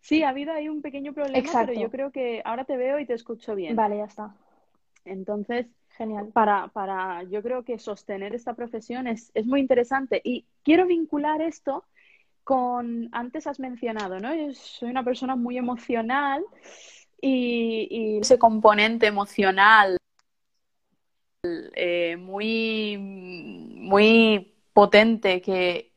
[0.00, 3.06] Sí, ha habido ahí un pequeño problema, pero yo creo que ahora te veo y
[3.06, 3.76] te escucho bien.
[3.76, 4.34] Vale, ya está.
[5.04, 6.28] Entonces, genial.
[6.32, 10.20] Para, para yo creo que sostener esta profesión es, es muy interesante.
[10.24, 11.84] Y quiero vincular esto
[12.44, 14.34] con, antes has mencionado, ¿no?
[14.34, 16.42] Yo soy una persona muy emocional
[17.20, 19.96] y, ese componente emocional
[21.42, 25.89] eh, muy, muy potente que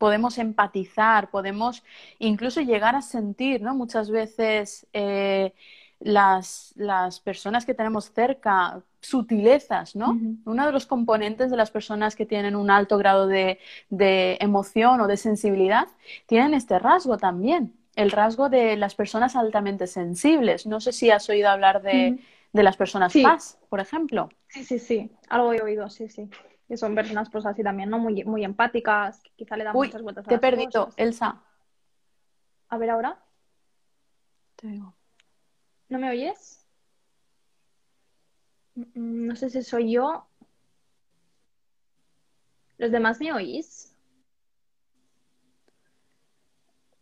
[0.00, 1.84] podemos empatizar, podemos
[2.18, 3.74] incluso llegar a sentir, ¿no?
[3.74, 5.52] Muchas veces eh,
[5.98, 10.18] las, las, personas que tenemos cerca, sutilezas, ¿no?
[10.46, 13.58] Uno de los componentes de las personas que tienen un alto grado de,
[13.90, 15.88] de, emoción o de sensibilidad
[16.24, 20.64] tienen este rasgo también, el rasgo de las personas altamente sensibles.
[20.66, 22.18] No sé si has oído hablar de,
[22.54, 24.30] de las personas paz, por ejemplo.
[24.48, 26.30] Sí, sí, sí, algo he oído, sí, sí
[26.70, 27.98] que son personas pues así también, ¿no?
[27.98, 31.42] Muy, muy empáticas, quizá le dan muchas vueltas a te he perdido, Elsa.
[32.68, 33.20] A ver ahora.
[34.54, 34.94] Te digo.
[35.88, 36.64] ¿No me oyes?
[38.76, 40.28] Mm, no sé si soy yo.
[42.78, 43.92] ¿Los demás me oís?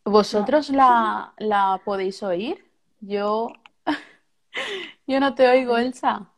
[0.02, 2.64] ¿Vosotros la, la podéis oír?
[3.02, 3.52] Yo.
[5.06, 6.32] yo no te oigo, Elsa.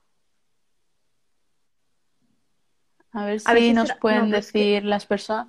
[3.13, 5.49] A ver si nos pueden decir las personas.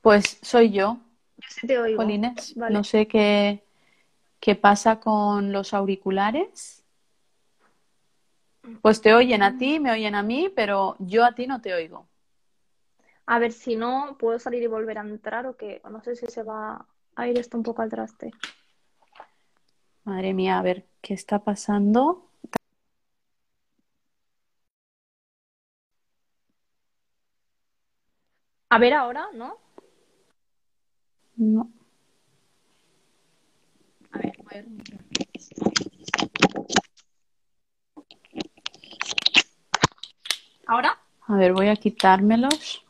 [0.00, 0.98] Pues soy yo.
[1.48, 2.04] Sí te oigo.
[2.70, 3.64] No sé qué,
[4.40, 6.84] qué pasa con los auriculares.
[8.82, 11.74] Pues te oyen a ti, me oyen a mí, pero yo a ti no te
[11.74, 12.06] oigo.
[13.26, 16.26] A ver si no, puedo salir y volver a entrar o que no sé si
[16.26, 18.30] se va a ir esto un poco al traste.
[20.04, 22.25] Madre mía, a ver qué está pasando.
[28.68, 29.58] A ver ahora, ¿no?
[31.36, 31.70] No.
[34.12, 34.66] A ver, a ver.
[40.66, 40.98] ¿Ahora?
[41.28, 42.85] A ver, voy a quitármelos.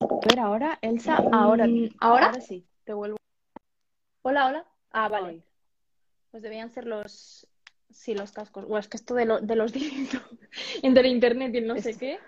[0.00, 2.26] A ver, ahora, Elsa, ahora, Mm, ¿ahora?
[2.26, 3.16] ahora sí, te vuelvo
[4.22, 4.66] Hola, hola.
[4.92, 5.42] Ah, vale.
[6.30, 7.48] Pues debían ser los,
[7.90, 8.64] sí, los cascos.
[8.68, 9.72] O es que esto de, lo- de los
[10.12, 10.22] directos
[10.82, 12.18] entre internet y el no sé qué.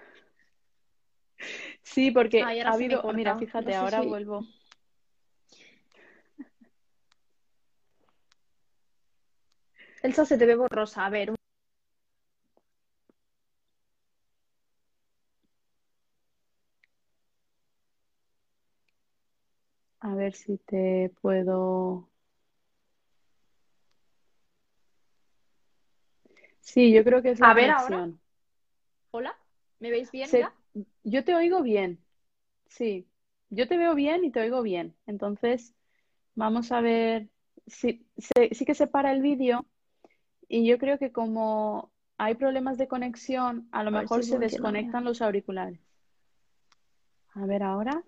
[1.82, 4.46] Sí, porque Ah, ha habido, oh, mira, fíjate, No sé ahora si- vuelvo.
[10.02, 11.04] Elsa se te ve borrosa.
[11.06, 11.34] A ver,
[20.00, 22.08] A ver si te puedo.
[26.60, 27.88] Sí, yo creo que es la A ver, ahora.
[27.88, 28.20] conexión.
[29.10, 29.36] hola.
[29.78, 30.52] ¿Me veis bien Se- ya?
[31.04, 31.98] Yo te oigo bien.
[32.68, 33.06] Sí,
[33.50, 34.94] yo te veo bien y te oigo bien.
[35.06, 35.74] Entonces,
[36.34, 37.28] vamos a ver.
[37.66, 39.66] Sí, se- sí que se para el vídeo
[40.48, 44.38] y yo creo que como hay problemas de conexión, a lo A mejor si se
[44.38, 45.80] desconectan los auriculares.
[47.34, 48.02] A ver ahora.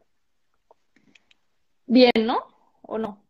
[1.93, 2.39] Bien, ¿no?
[2.81, 3.23] ¿O no?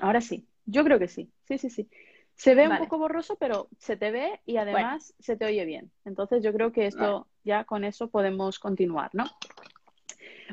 [0.00, 1.88] Ahora sí, yo creo que sí, sí, sí, sí.
[2.34, 5.90] Se ve un poco borroso, pero se te ve y además se te oye bien.
[6.04, 9.24] Entonces yo creo que esto ya con eso podemos continuar, ¿no?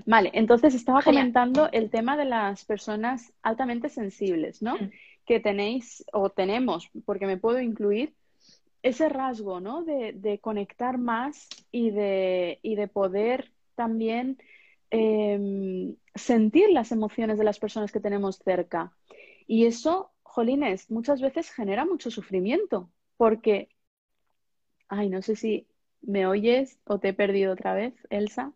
[0.05, 1.23] Vale, entonces estaba Genial.
[1.23, 4.75] comentando el tema de las personas altamente sensibles, ¿no?
[4.75, 4.91] Mm.
[5.25, 8.13] Que tenéis o tenemos, porque me puedo incluir,
[8.83, 9.83] ese rasgo, ¿no?
[9.83, 14.37] De, de conectar más y de, y de poder también
[14.91, 18.93] em, sentir las emociones de las personas que tenemos cerca.
[19.47, 23.69] Y eso, jolines, muchas veces genera mucho sufrimiento, porque,
[24.89, 25.67] ay, no sé si
[26.01, 28.53] me oyes o te he perdido otra vez, Elsa.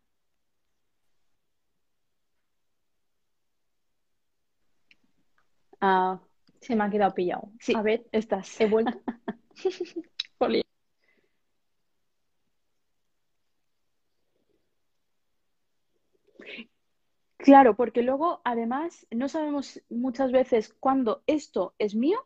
[5.80, 6.20] Ah,
[6.62, 7.50] Se me ha quedado pillado.
[7.60, 7.74] Sí.
[7.76, 8.60] A ver, estás.
[8.62, 9.02] he vuelto.
[17.44, 22.20] Claro, porque luego además no sabemos muchas veces cuándo esto es mío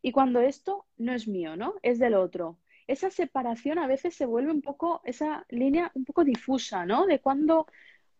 [0.00, 1.74] y cuando esto no es mío, ¿no?
[1.82, 2.58] Es del otro.
[2.86, 7.06] Esa separación a veces se vuelve un poco, esa línea un poco difusa, ¿no?
[7.06, 7.66] De cuándo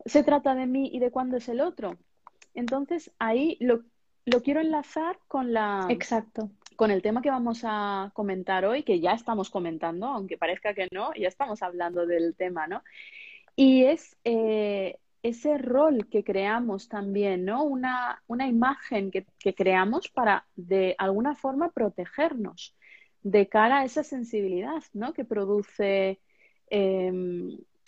[0.04, 1.96] se trata de mí y de cuándo es el otro.
[2.54, 3.82] Entonces ahí lo,
[4.26, 6.50] lo quiero enlazar con la, Exacto.
[6.76, 10.88] con el tema que vamos a comentar hoy, que ya estamos comentando, aunque parezca que
[10.92, 12.82] no, ya estamos hablando del tema, ¿no?
[13.56, 17.62] Y es eh, ese rol que creamos también, ¿no?
[17.64, 22.76] Una, una imagen que, que creamos para de alguna forma protegernos
[23.22, 25.12] de cara a esa sensibilidad, ¿no?
[25.12, 26.20] Que produce
[26.70, 27.12] eh,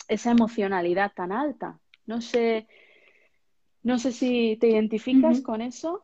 [0.07, 1.79] esa emocionalidad tan alta.
[2.05, 2.67] No sé,
[3.83, 6.01] no sé si te identificas con eso.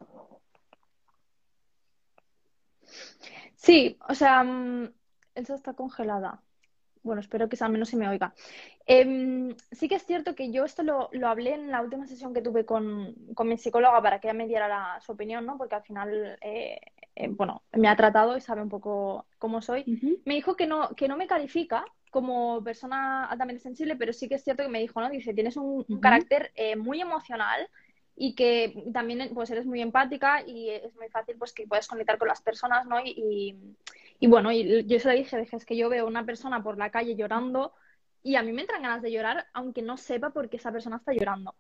[3.56, 4.92] Sí, o sea, mm,
[5.36, 6.42] Elsa está congelada.
[7.04, 8.34] Bueno, espero que al menos se me oiga.
[8.86, 12.34] Em, sí que es cierto que yo esto lo, lo hablé en la última sesión
[12.34, 15.58] que tuve con, con mi psicóloga para que ella me diera la- su opinión, ¿no?
[15.58, 16.80] Porque al final, eh,
[17.16, 19.88] eh, bueno, me ha tratado y sabe un poco cómo soy.
[20.26, 24.36] Me dijo que no, que no me califica como persona altamente sensible, pero sí que
[24.36, 25.10] es cierto que me dijo, ¿no?
[25.10, 26.00] Dice, tienes un, un Ujú.
[26.02, 27.68] carácter eh, muy emocional
[28.16, 32.18] y que también pues eres muy empática y es muy fácil pues que puedes conectar
[32.18, 33.00] con las personas, ¿no?
[33.00, 33.56] Y, y,
[34.22, 36.78] y bueno, y yo se lo dije, dije, es que yo veo una persona por
[36.78, 37.74] la calle llorando
[38.22, 40.98] y a mí me entran ganas de llorar aunque no sepa por qué esa persona
[40.98, 41.56] está llorando.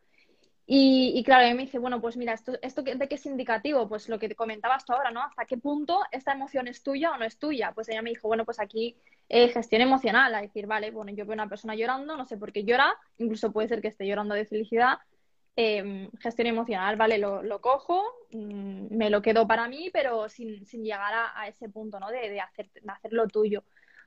[0.67, 3.89] Y, y claro, ella me dice, bueno, pues mira, ¿esto, esto de qué es indicativo?
[3.89, 5.23] Pues lo que te comentabas tú ahora, ¿no?
[5.23, 7.71] ¿Hasta qué punto esta emoción es tuya o no es tuya?
[7.73, 8.95] Pues ella me dijo, bueno, pues aquí
[9.27, 12.63] gestión emocional, a decir, vale, bueno, yo veo una persona llorando, no sé por qué
[12.63, 14.99] llora, incluso puede ser que esté llorando de felicidad,
[15.55, 20.65] eh, gestión emocional, vale, lo, lo cojo, mm, me lo quedo para mí, pero sin,
[20.65, 22.09] sin llegar a, a ese punto, ¿no?
[22.09, 23.61] De, de hacer, de hacer lo tuyo.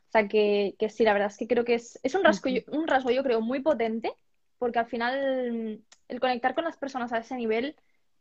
[0.08, 2.50] O sea, que, que sí, la verdad es que creo que es, es un rasgo,
[2.72, 4.12] un rasgo, yo creo, muy potente,
[4.58, 7.76] porque al final mm, el conectar con las personas a ese nivel,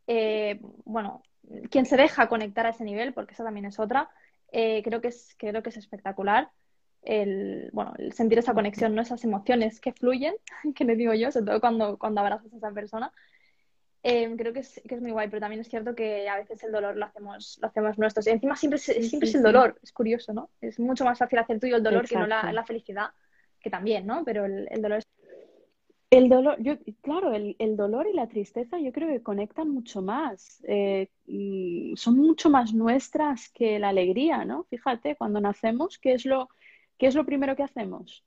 [0.08, 1.24] eh, bueno,
[1.70, 4.10] quien se deja conectar a ese nivel, porque esa también es otra,
[4.52, 6.52] eh, creo que es, creo que es espectacular.
[7.04, 9.02] El, bueno, el sentir esa conexión, ¿no?
[9.02, 10.36] Esas emociones que fluyen,
[10.76, 13.12] que le digo yo, sobre todo cuando, cuando abrazas a esa persona.
[14.06, 16.62] Em, creo que es, que es muy guay, pero también es cierto que a veces
[16.64, 18.28] el dolor lo hacemos, lo hacemos nuestros.
[18.28, 20.50] Y encima siempre, es, siempre es el dolor, es curioso, ¿no?
[20.60, 23.12] Es mucho más fácil hacer tuyo el dolor que no la, la, felicidad,
[23.62, 24.26] que también, ¿no?
[24.26, 25.08] Pero el, el dolor es...
[26.10, 30.02] El dolor, yo, claro, el, el, dolor y la tristeza yo creo que conectan mucho
[30.02, 31.08] más, eh,
[31.96, 34.66] son mucho más nuestras que la alegría, ¿no?
[34.66, 36.50] Fíjate, cuando nacemos, ¿qué es lo,
[36.98, 38.24] qué es lo primero que hacemos?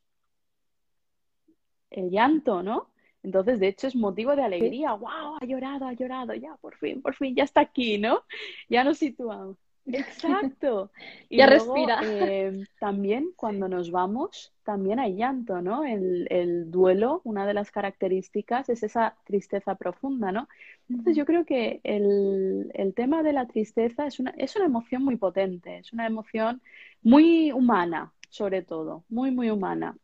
[1.91, 2.91] El llanto, ¿no?
[3.23, 4.93] Entonces, de hecho, es motivo de alegría.
[4.93, 5.39] ¡Wow!
[5.41, 8.23] Ha llorado, ha llorado, ya, por fin, por fin, ya está aquí, ¿no?
[8.69, 9.57] Ya nos situamos.
[9.87, 10.91] Exacto.
[11.29, 12.01] Y ya respira.
[12.05, 15.85] Eh, también cuando nos vamos, también hay llanto, ¿no?
[15.85, 20.49] El, el, duelo, una de las características es esa tristeza profunda, ¿no?
[20.89, 25.03] Entonces yo creo que el, el tema de la tristeza es una, es una emoción
[25.03, 26.63] muy potente, es una emoción
[27.03, 29.97] muy humana, sobre todo, muy, muy humana.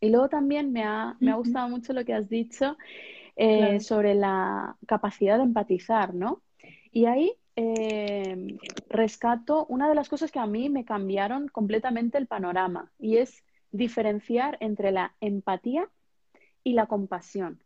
[0.00, 2.76] Y luego también me ha, me ha gustado mucho lo que has dicho
[3.34, 3.80] eh, claro.
[3.80, 6.42] sobre la capacidad de empatizar, ¿no?
[6.92, 12.26] Y ahí eh, rescato una de las cosas que a mí me cambiaron completamente el
[12.26, 15.88] panorama y es diferenciar entre la empatía
[16.62, 17.62] y la compasión.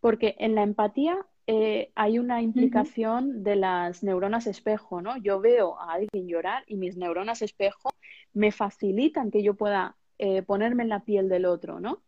[0.00, 3.42] Porque en la empatía eh, hay una implicación uh -huh.
[3.42, 5.16] de las neuronas espejo, ¿no?
[5.16, 7.90] Yo veo a alguien llorar y mis neuronas espejo
[8.34, 12.02] me facilitan que yo pueda eh, ponerme en la piel del otro, ¿no?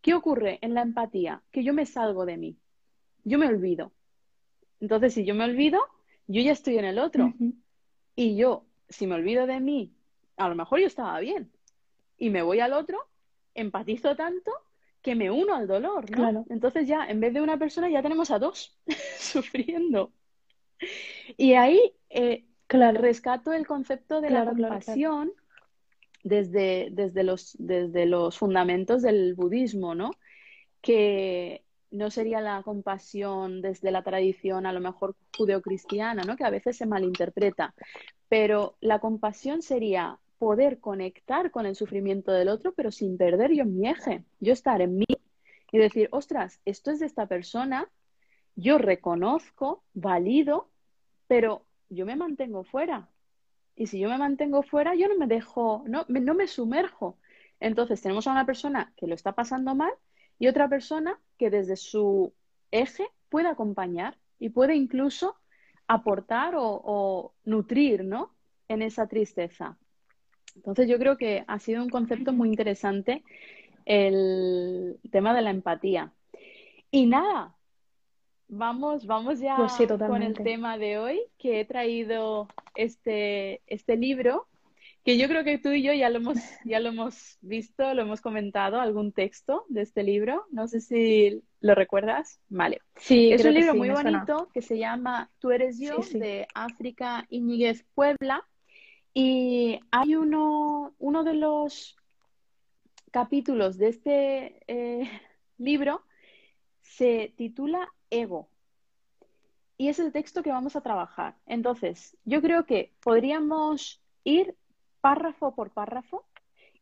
[0.00, 1.42] ¿Qué ocurre en la empatía?
[1.50, 2.56] Que yo me salgo de mí,
[3.24, 3.92] yo me olvido.
[4.80, 5.80] Entonces, si yo me olvido,
[6.26, 7.26] yo ya estoy en el otro.
[7.26, 7.54] Uh -huh.
[8.14, 9.92] Y yo, si me olvido de mí,
[10.36, 11.50] a lo mejor yo estaba bien.
[12.18, 12.98] Y me voy al otro,
[13.54, 14.52] empatizo tanto
[15.02, 16.16] que me uno al dolor, ¿no?
[16.16, 16.44] Claro.
[16.48, 18.76] Entonces ya, en vez de una persona, ya tenemos a dos
[19.18, 20.12] sufriendo.
[21.36, 23.00] Y ahí eh, claro.
[23.00, 25.45] rescato el concepto de claro, la compasión claro,
[26.26, 30.10] desde, desde, los, desde los fundamentos del budismo, ¿no?
[30.80, 36.34] Que no sería la compasión desde la tradición a lo mejor judeocristiana, ¿no?
[36.36, 37.76] Que a veces se malinterpreta.
[38.28, 43.64] Pero la compasión sería poder conectar con el sufrimiento del otro, pero sin perder yo
[43.64, 45.06] mi eje, yo estar en mí
[45.70, 47.88] y decir, ostras, esto es de esta persona,
[48.56, 50.70] yo reconozco, valido,
[51.28, 53.08] pero yo me mantengo fuera.
[53.76, 57.18] Y si yo me mantengo fuera, yo no me dejo, no me, no me sumerjo.
[57.60, 59.92] Entonces tenemos a una persona que lo está pasando mal
[60.38, 62.32] y otra persona que desde su
[62.70, 65.36] eje puede acompañar y puede incluso
[65.86, 68.34] aportar o, o nutrir, ¿no?
[68.68, 69.78] En esa tristeza.
[70.56, 73.22] Entonces yo creo que ha sido un concepto muy interesante
[73.84, 76.12] el tema de la empatía.
[76.90, 77.55] Y nada,
[78.48, 83.96] vamos, vamos ya pues sí, con el tema de hoy, que he traído este, este
[83.96, 84.46] libro,
[85.04, 88.02] que yo creo que tú y yo ya lo hemos, ya lo hemos visto, lo
[88.02, 90.46] hemos comentado, algún texto de este libro.
[90.50, 92.40] No sé si lo recuerdas.
[92.48, 92.80] Vale.
[92.96, 94.52] Sí, es un libro sí, muy bonito suena.
[94.52, 98.44] que se llama Tú eres yo, sí, de África Iñiguez Puebla.
[99.14, 101.96] Y hay uno, uno de los
[103.12, 105.08] capítulos de este eh,
[105.56, 106.02] libro
[106.82, 108.48] se titula Ego.
[109.78, 111.36] Y es el texto que vamos a trabajar.
[111.46, 114.56] Entonces, yo creo que podríamos ir
[115.00, 116.26] párrafo por párrafo,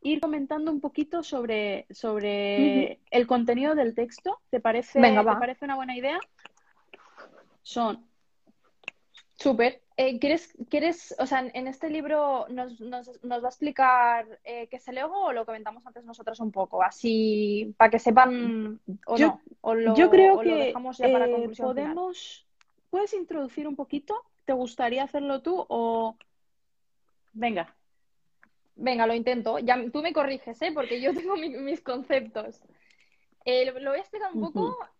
[0.00, 2.98] ir comentando un poquito sobre, sobre uh -huh.
[3.10, 4.40] el contenido del texto.
[4.50, 6.18] ¿Te parece, Venga, ¿te parece una buena idea?
[7.62, 8.06] Son.
[9.34, 9.83] Súper.
[9.96, 14.66] Eh, ¿quieres, ¿Quieres, o sea, en este libro nos, nos, nos va a explicar eh,
[14.68, 16.82] qué es el ego o lo comentamos antes nosotros un poco?
[16.82, 19.40] Así, para que sepan o yo, no.
[19.60, 22.18] O lo, yo creo o que lo dejamos ya para eh, podemos...
[22.18, 22.44] Final.
[22.90, 24.20] ¿Puedes introducir un poquito?
[24.44, 26.16] ¿Te gustaría hacerlo tú o...?
[27.32, 27.72] Venga.
[28.74, 29.60] Venga, lo intento.
[29.60, 30.72] Ya, tú me corriges, ¿eh?
[30.74, 32.60] Porque yo tengo mi, mis conceptos.
[33.44, 34.93] Eh, lo, lo, voy a explicar un poco uh -huh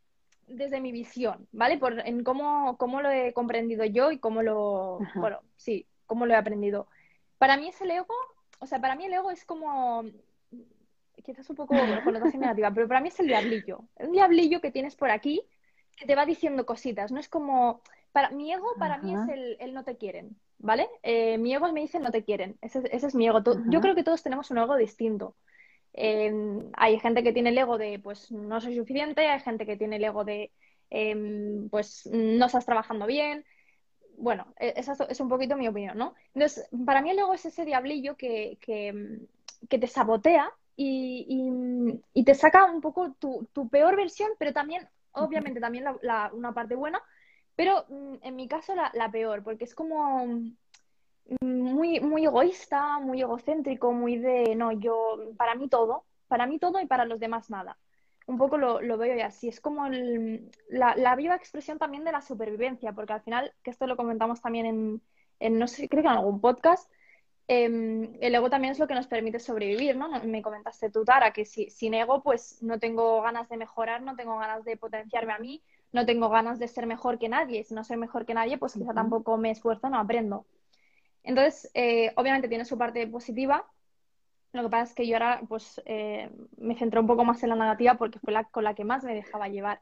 [0.47, 1.79] desde mi visión, ¿vale?
[1.79, 5.21] Por, en cómo, cómo lo he comprendido yo y cómo lo, Ajá.
[5.21, 6.89] bueno, sí, cómo lo he aprendido.
[7.39, 8.15] Para mí es el ego,
[8.59, 10.05] o sea, para mí el ego es como,
[11.25, 13.85] quizás un poco connotación negativa, pero para mí es el diablillo.
[13.97, 15.43] Un diablillo que tienes por aquí
[15.97, 17.81] que te va diciendo cositas, no es como,
[18.13, 19.05] para mi ego para Ajá.
[19.05, 20.89] mí es el, el, no te quieren, ¿vale?
[21.03, 23.39] Eh, mi ego me dice no te quieren, ese, ese es mi ego.
[23.39, 23.63] Ajá.
[23.69, 25.37] Yo creo que todos tenemos un ego distinto.
[25.95, 26.33] Eh,
[26.75, 29.97] hay gente que tiene el ego de, pues, no soy suficiente, hay gente que tiene
[29.97, 30.51] el ego de,
[30.91, 33.45] eh, pues, no estás trabajando bien.
[34.17, 36.15] Bueno, e, esa es un poquito mi opinión, ¿no?
[36.35, 39.21] Entonces, para mí el ego es ese diablillo que, que,
[39.69, 44.53] que te sabotea y, y, y, te saca un poco tu, tu, peor versión, pero
[44.53, 47.01] también, obviamente, también la, la, una parte buena,
[47.57, 50.27] pero mm, en mi caso la, la peor, porque es como
[51.41, 56.81] muy, muy egoísta, muy egocéntrico, muy de, no, yo, para mí todo, para mí todo
[56.81, 57.79] y para los demás nada.
[58.27, 59.49] un poco lo, lo veo ya así.
[59.49, 63.71] Es como el, la, la, viva expresión también de la supervivencia, porque al final, que
[63.71, 65.03] esto lo comentamos también en,
[65.41, 66.91] en no sé, creo que en algún podcast,
[67.49, 67.65] eh,
[68.21, 70.09] el ego también es lo que nos permite sobrevivir, ¿no?
[70.25, 74.17] Me comentaste tú, Tara, que si, sin ego, pues no tengo ganas de mejorar, no
[74.17, 75.63] tengo ganas de potenciarme a mí,
[75.93, 77.65] no tengo ganas de ser mejor que nadie.
[77.65, 80.47] Si no soy mejor que nadie, pues quizá tampoco me esfuerzo, no aprendo.
[81.25, 83.67] Entonces, eh, obviamente tiene su parte positiva,
[84.55, 87.49] lo que pasa es que yo ahora pues eh, me centré un poco más en
[87.49, 89.81] la negativa porque fue la con la que más me dejaba llevar.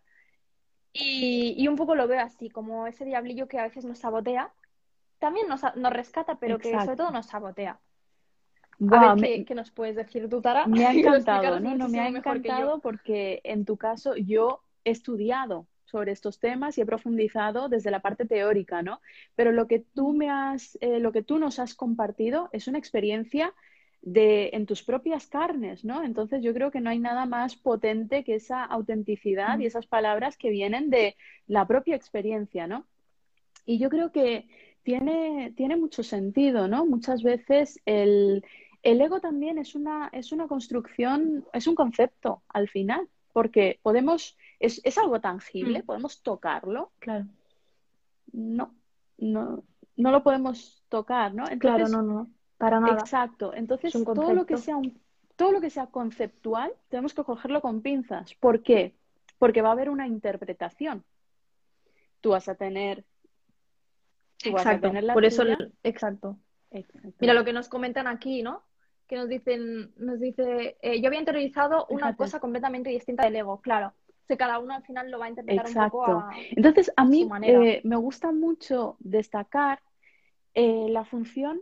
[0.94, 4.52] Y, y, un poco lo veo así, como ese diablillo que a veces nos sabotea.
[5.18, 6.78] También nos, nos rescata, pero Exacto.
[6.78, 7.80] que sobre todo nos sabotea.
[8.78, 10.66] Wow, a ver, ¿qué, me, ¿qué, nos puedes decir tú, Tara?
[10.66, 15.66] Me ha encantado, no, no, me ha encantado porque en tu caso yo he estudiado
[15.92, 19.00] sobre estos temas y he profundizado desde la parte teórica, ¿no?
[19.36, 22.78] Pero lo que tú me has, eh, lo que tú nos has compartido es una
[22.78, 23.54] experiencia
[24.00, 26.02] de, en tus propias carnes, ¿no?
[26.02, 30.36] Entonces yo creo que no hay nada más potente que esa autenticidad y esas palabras
[30.36, 31.14] que vienen de
[31.46, 32.86] la propia experiencia, ¿no?
[33.64, 34.48] Y yo creo que
[34.82, 36.84] tiene, tiene mucho sentido, ¿no?
[36.84, 38.44] Muchas veces el,
[38.82, 44.36] el ego también es una, es una construcción, es un concepto al final, porque podemos,
[44.62, 45.86] es, es algo tangible, mm.
[45.86, 46.92] podemos tocarlo.
[47.00, 47.26] Claro.
[48.32, 48.74] No,
[49.18, 49.64] no,
[49.96, 51.42] no lo podemos tocar, ¿no?
[51.42, 52.30] Entonces, claro, no, no.
[52.56, 53.00] Para nada.
[53.00, 53.52] Exacto.
[53.54, 55.00] Entonces, todo lo que sea un,
[55.36, 58.34] todo lo que sea conceptual, tenemos que cogerlo con pinzas.
[58.34, 58.94] ¿Por qué?
[59.38, 61.04] Porque va a haber una interpretación.
[62.20, 63.04] Tú vas a tener.
[64.38, 64.68] Tú exacto.
[64.68, 65.42] Vas a tener la Por eso,
[65.82, 66.38] exacto.
[66.70, 67.12] exacto.
[67.18, 68.62] Mira lo que nos comentan aquí, ¿no?
[69.08, 72.16] Que nos dicen, nos dice, eh, yo había interiorizado una Fíjate.
[72.16, 73.92] cosa completamente distinta del ego, claro.
[74.28, 75.98] Que cada uno al final lo va a interpretar exacto.
[75.98, 79.80] un poco a, Entonces, a mí a eh, me gusta mucho destacar
[80.54, 81.60] eh, la función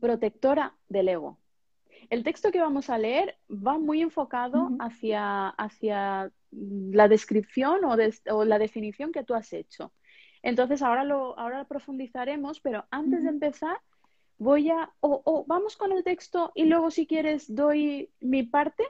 [0.00, 1.38] protectora del ego.
[2.08, 4.76] El texto que vamos a leer va muy enfocado uh -huh.
[4.80, 9.92] hacia, hacia, la descripción o, de, o, la definición que tú has hecho.
[10.42, 13.24] Entonces, ahora lo, ahora profundizaremos, pero antes uh -huh.
[13.24, 13.76] de empezar,
[14.38, 14.90] voy a.
[15.00, 18.84] O, o, vamos con el texto y luego, si quieres, doy mi parte.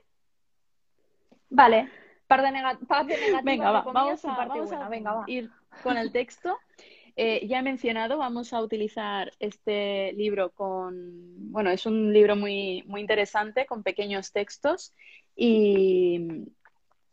[1.50, 1.90] Vale,
[2.30, 3.42] parte, nega parte negativa.
[3.42, 4.86] Venga, va, vamos, a, parte vamos buena.
[4.86, 5.24] a Venga, va.
[5.26, 5.50] ir
[5.82, 6.56] con el texto.
[7.16, 12.82] Eh, ya he mencionado, vamos a utilizar este libro con, bueno, es un libro muy,
[12.86, 14.94] muy interesante con pequeños textos
[15.36, 16.46] y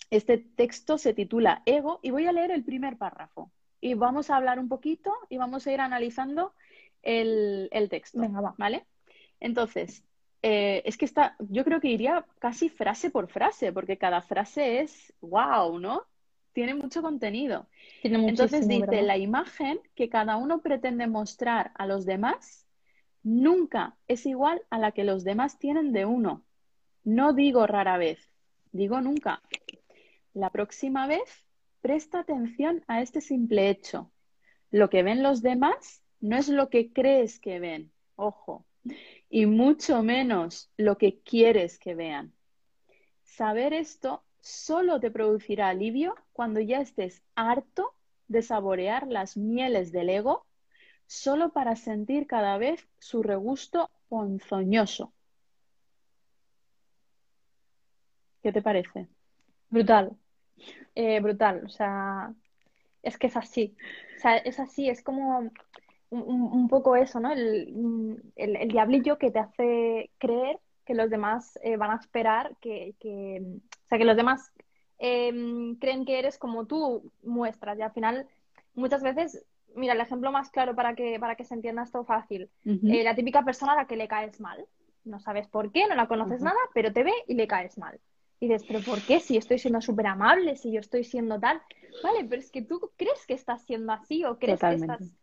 [0.10, 3.52] este texto se titula Ego y voy a leer el primer párrafo
[3.82, 6.54] y vamos a hablar un poquito y vamos a ir analizando
[7.02, 8.56] el, el texto, Venga, va.
[8.58, 8.86] ¿vale?
[9.40, 10.04] Entonces,
[10.42, 14.80] eh, es que está, yo creo que iría casi frase por frase, porque cada frase
[14.82, 16.04] es wow, ¿no?
[16.58, 17.68] tiene mucho contenido.
[18.02, 19.06] Tiene Entonces dice, ¿verdad?
[19.06, 22.66] la imagen que cada uno pretende mostrar a los demás
[23.22, 26.44] nunca es igual a la que los demás tienen de uno.
[27.04, 28.32] No digo rara vez,
[28.72, 29.44] digo nunca.
[30.34, 31.46] La próxima vez,
[31.82, 34.12] presta atención a este simple hecho.
[34.72, 38.66] Lo que ven los demás no es lo que crees que ven, ojo,
[39.30, 42.34] y mucho menos lo que quieres que vean.
[43.24, 47.94] Saber esto solo te producirá alivio cuando ya estés harto
[48.28, 50.46] de saborear las mieles del ego
[51.06, 55.14] solo para sentir cada vez su regusto ponzoñoso.
[58.42, 59.08] ¿Qué te parece?
[59.70, 60.16] Brutal.
[60.96, 61.64] Eh, brutal.
[61.66, 62.34] O sea,
[63.04, 63.76] es que es así.
[64.18, 65.52] O sea, es así, es como
[66.10, 67.32] un, un poco eso, ¿no?
[67.32, 72.56] El, el, el, diablillo que te hace creer que los demás eh, van a esperar
[72.62, 74.52] que, que, o sea, que los demás
[75.00, 78.28] eh, creen que eres como tú muestras y al final
[78.74, 79.46] muchas veces,
[79.76, 82.96] mira, el ejemplo más claro para que, para que se entienda esto fácil, uh -huh.
[82.96, 84.66] eh, la típica persona a la que le caes mal,
[85.04, 86.46] no sabes por qué, no la conoces uh -huh.
[86.46, 88.00] nada, pero te ve y le caes mal.
[88.40, 89.20] Y dices, pero ¿por qué?
[89.20, 91.60] Si estoy siendo súper amable, si yo estoy siendo tal.
[92.04, 94.98] Vale, pero es que tú crees que estás siendo así o crees Totalmente.
[94.98, 95.18] que estás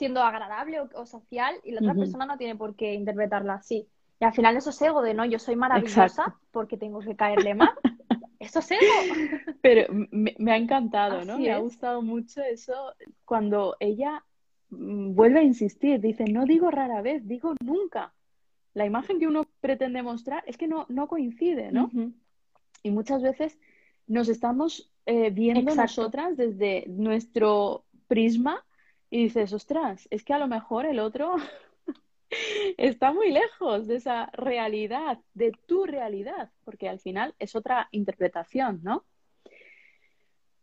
[0.00, 2.00] siendo agradable o, o social y la otra uh -huh.
[2.00, 3.86] persona no tiene por qué interpretarla así.
[4.18, 6.40] Y al final eso es ego de no, yo soy maravillosa Exacto.
[6.50, 7.70] porque tengo que caerle mal.
[8.40, 9.14] Eso es ego.
[9.60, 11.34] Pero me, me ha encantado, Así ¿no?
[11.34, 11.40] Es.
[11.40, 12.94] Me ha gustado mucho eso
[13.26, 14.24] cuando ella
[14.70, 18.14] mm, vuelve a insistir, dice, no digo rara vez, digo nunca.
[18.72, 21.84] La imagen que uno pretende mostrar es que no, no coincide, ¿no?
[21.84, 22.12] Uh -huh.
[22.82, 23.58] Y muchas veces
[24.06, 25.82] nos estamos eh, viendo Exacto.
[25.82, 28.64] nosotras desde nuestro prisma
[29.10, 31.36] y dices, ostras, es que a lo mejor el otro
[32.78, 38.80] está muy lejos de esa realidad, de tu realidad, porque al final es otra interpretación,
[38.82, 39.04] ¿no?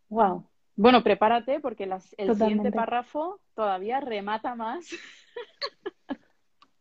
[0.09, 0.49] Wow.
[0.75, 2.45] Bueno, prepárate porque las, el Totalmente.
[2.45, 4.87] siguiente párrafo todavía remata más.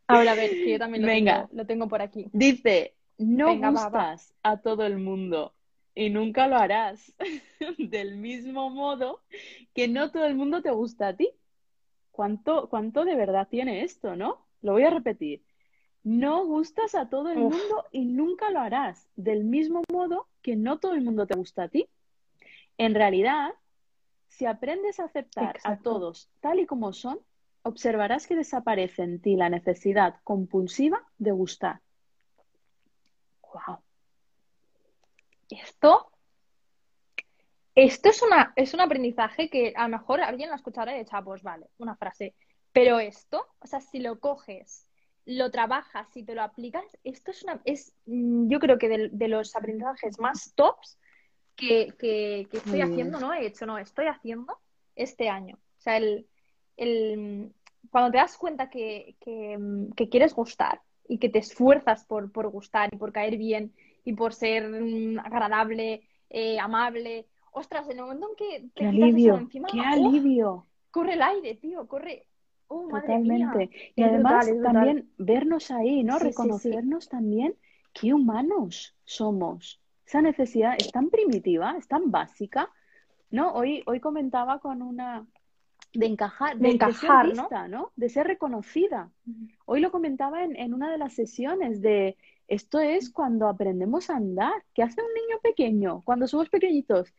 [0.07, 1.47] Ahora a ver, que yo también lo, Venga.
[1.47, 2.29] Tengo, lo tengo por aquí.
[2.33, 4.53] Dice, no Venga, gustas va, va.
[4.53, 5.57] a todo el mundo,
[5.97, 7.13] y nunca lo harás.
[7.79, 9.23] Del mismo modo
[9.75, 11.31] que no todo el mundo te gusta a ti.
[12.17, 14.47] ¿Cuánto, cuánto de verdad tiene esto, no?
[14.63, 15.45] Lo voy a repetir.
[16.03, 19.07] No gustas a todo el mundo y nunca lo harás.
[19.17, 21.91] Del mismo modo que no todo el mundo te gusta a ti.
[22.79, 23.53] En realidad,
[24.29, 27.21] si aprendes a aceptar a todos tal y como son,
[27.65, 31.83] observarás que desaparece en ti la necesidad compulsiva de gustar.
[33.43, 33.81] Wow.
[35.51, 36.11] Esto,
[37.77, 41.23] esto es, una, es un aprendizaje que a lo mejor alguien lo escuchará y echa,
[41.23, 42.35] pues vale, una frase.
[42.73, 44.89] Pero esto, o sea, si lo coges,
[45.27, 49.29] lo trabajas, si te lo aplicas, esto es una, es, mm, yo creo que de,
[49.29, 50.99] los aprendizajes más tops
[51.55, 51.95] que,
[52.51, 53.35] estoy haciendo, ¿no?
[53.35, 54.59] He hecho, no, estoy haciendo
[54.95, 55.57] este año.
[55.57, 56.27] O sea, el,
[56.77, 57.53] el
[57.91, 62.89] cuando te das cuenta que, que, quieres gustar y que te esfuerzas por, por gustar
[62.93, 63.75] y por caer bien
[64.05, 67.27] y por ser mm, agradable, eh, amable.
[67.57, 70.67] Ostras, en el momento en que te qué alivio, encima, qué alivio.
[70.91, 72.27] corre el aire, tío, corre.
[72.69, 73.71] Oh, Totalmente.
[73.95, 76.19] Y además también vernos ahí, ¿no?
[76.19, 77.57] Reconocernos también
[77.95, 79.81] qué humanos somos.
[80.05, 82.69] Esa necesidad es tan primitiva, es tan básica,
[83.31, 83.55] ¿no?
[83.55, 85.27] Hoy, hoy comentaba con una
[85.95, 87.91] de encajar, de, encajar, ser ¿no?
[87.97, 89.11] De ser reconocida.
[89.65, 94.17] Hoy lo comentaba en, en, una de las sesiones de esto es cuando aprendemos a
[94.17, 94.53] andar.
[94.75, 97.15] ¿Qué hace un niño pequeño cuando somos pequeñitos?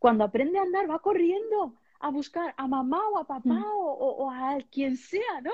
[0.00, 3.64] Cuando aprende a andar va corriendo a buscar a mamá o a papá mm.
[3.66, 5.52] o, a quien sea, ¿no?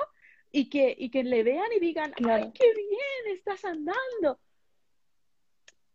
[0.53, 4.39] Y que, y que le vean y digan, ¡ay, qué bien estás andando!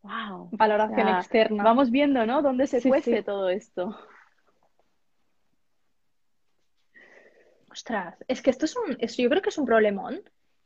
[0.02, 0.49] ¡Wow!
[0.52, 1.64] Valoración externa.
[1.64, 2.41] Vamos viendo, ¿no?
[2.41, 3.97] Dónde se cuece todo esto.
[7.72, 10.22] Ostras, es que esto es un, yo creo que es un problemón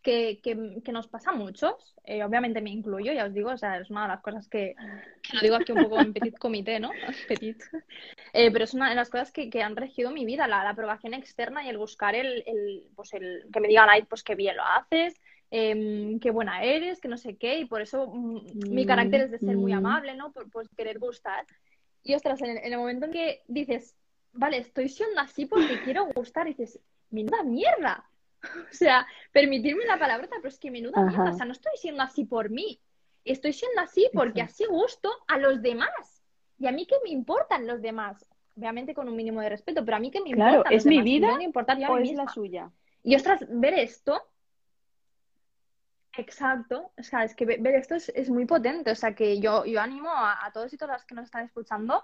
[0.05, 3.79] que, que, nos pasa a muchos, eh, obviamente me incluyo, ya os digo, o sea,
[3.79, 4.75] es una de las cosas que,
[5.33, 6.91] lo digo aquí un poco en petit comité, ¿no?
[7.27, 7.59] petit.
[8.31, 11.15] Eh, pero es una de las cosas que, que han regido mi vida, la, aprobación
[11.15, 14.57] externa y el buscar el, el, pues el que me digan, ay, pues qué bien
[14.57, 18.85] lo haces, eh, qué buena eres, que no sé qué, y por eso mm, mi
[18.85, 19.77] carácter es de ser muy mm.
[19.77, 20.31] amable, ¿no?
[20.31, 21.47] Por, por querer gustar.
[22.03, 23.95] Y ostras, en el, en el, momento en que dices,
[24.33, 26.79] vale, estoy siendo así porque quiero gustar, y dices,
[27.09, 28.05] menuda mierda,
[28.71, 31.31] O sea, permitirme la palabra, pero es que menuda mierda.
[31.31, 32.79] O sea, no estoy siendo así por mí.
[33.23, 36.23] Estoy siendo así porque así gusto a los demás.
[36.59, 38.25] Y a mí que me importan los demás.
[38.57, 41.01] Obviamente con un mínimo de respeto, pero a mí que me claro, importan ¿es mi
[41.01, 41.37] vida
[41.89, 42.71] o es la suya?
[43.03, 44.21] Y ostras, ver esto
[46.17, 49.81] Exacto, o sea, es que ver esto es, muy potente, o sea, que yo, yo
[49.81, 52.03] animo a, todos y todas las que nos están escuchando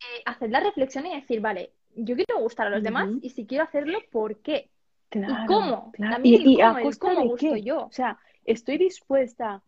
[0.00, 3.30] eh, a hacer la reflexión y decir, vale, yo quiero gustar a los demás y
[3.30, 4.70] si quiero hacerlo, ¿por qué?
[5.14, 5.92] ¿Y cómo?
[6.22, 7.62] ¿Y, a costa de qué?
[7.62, 7.86] yo.
[7.86, 9.62] O sea, estoy dispuesta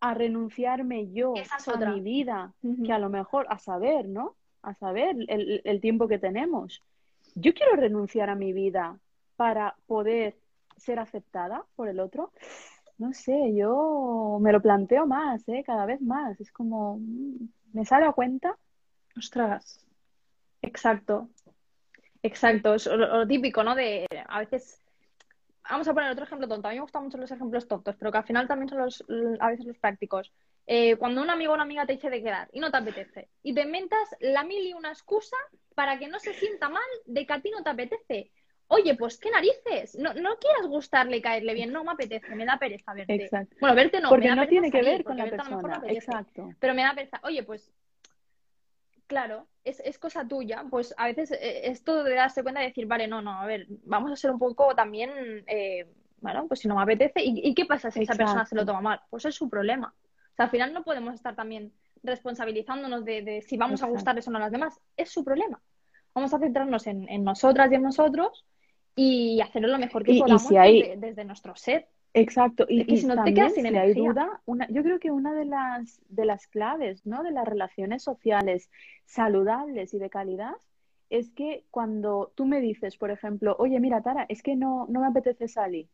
[0.00, 4.34] a renunciarme yo a mi vida, que a lo mejor a saber, ¿no?
[4.62, 6.82] A saber el, tiempo que tenemos.
[7.34, 8.98] Yo quiero renunciar a mi vida
[9.36, 10.36] para poder
[10.76, 12.32] ser aceptada por el otro.
[12.98, 15.62] No sé, yo me lo planteo más, ¿eh?
[15.64, 16.40] Cada vez más.
[16.40, 18.56] Es como, mm, ¿me sale a cuenta?
[19.16, 19.84] Ostras.
[20.62, 21.28] Exacto.
[22.22, 23.74] Exacto, es lo, típico, ¿no?
[23.74, 24.82] De a veces,
[25.68, 26.68] vamos a poner otro ejemplo tonto.
[26.68, 29.04] A mí me gustan mucho los ejemplos tontos, pero que al final también son los,
[29.40, 30.32] a veces los prácticos.
[30.66, 33.28] Eh, cuando un amigo o una amiga te dice de quedar y no te apetece,
[33.42, 35.36] y te inventas la mil y una excusa
[35.74, 38.30] para que no se sienta mal de que a ti no te apetece.
[38.68, 42.44] Oye, pues qué narices, no, no quieras gustarle y caerle bien, no me apetece, me
[42.44, 43.16] da pereza verte.
[43.16, 43.56] Exacto.
[43.58, 45.82] Bueno, verte no, porque me no tiene que ver con la persona.
[45.88, 46.54] Exacto.
[46.60, 47.20] Pero me da pereza.
[47.24, 47.72] Oye, pues
[49.10, 52.86] claro, es, es, cosa tuya, pues a veces eh, esto de darse cuenta y decir,
[52.86, 55.10] vale, no, no, a ver, vamos a ser un poco también,
[55.48, 58.64] eh, bueno, pues si no me apetece, ¿y, qué pasa si esa persona se lo
[58.64, 59.00] toma mal?
[59.10, 59.92] Pues es su problema.
[59.98, 61.72] O sea, al final no podemos estar también
[62.04, 65.60] responsabilizándonos de, si vamos a gustar eso o no a las demás, es su problema.
[66.14, 68.46] Vamos a centrarnos en, nosotras y en nosotros
[68.94, 71.88] y hacerlo lo mejor que podamos desde, nuestro ser.
[72.12, 75.32] Exacto, y, si no te quedas sin si hay duda, una, yo creo que una
[75.32, 77.22] de las, de las claves ¿no?
[77.22, 78.68] de las relaciones sociales
[79.04, 80.56] saludables y de calidad
[81.08, 85.00] es que cuando tú me dices, por ejemplo, oye, mira, Tara, es que no, no
[85.00, 85.88] me apetece salir.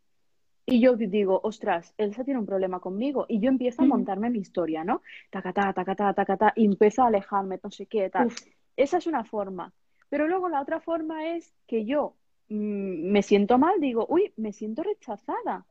[0.66, 3.24] Y yo digo, ostras, Elsa tiene un problema conmigo.
[3.28, 5.00] Y yo empiezo a montarme mi historia, ¿no?
[5.30, 8.30] Tacatá, tacatá, tacatá, y empiezo a alejarme, no sé qué, tal.
[8.76, 9.72] Esa es una forma.
[10.10, 12.14] Pero luego la otra forma es que yo
[12.48, 15.64] mm, me siento mal, digo, uy, me siento rechazada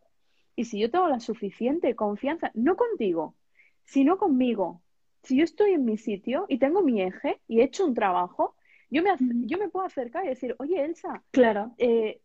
[0.56, 3.36] y si yo tengo la suficiente confianza, no contigo,
[3.84, 4.82] sino conmigo,
[5.24, 8.56] si yo estoy en mi sitio y tengo mi eje y he hecho un trabajo,
[8.90, 9.10] yo me,
[9.46, 11.74] yo me puedo acercar y decir, oye, Elsa, claro.
[11.78, 12.22] Eh,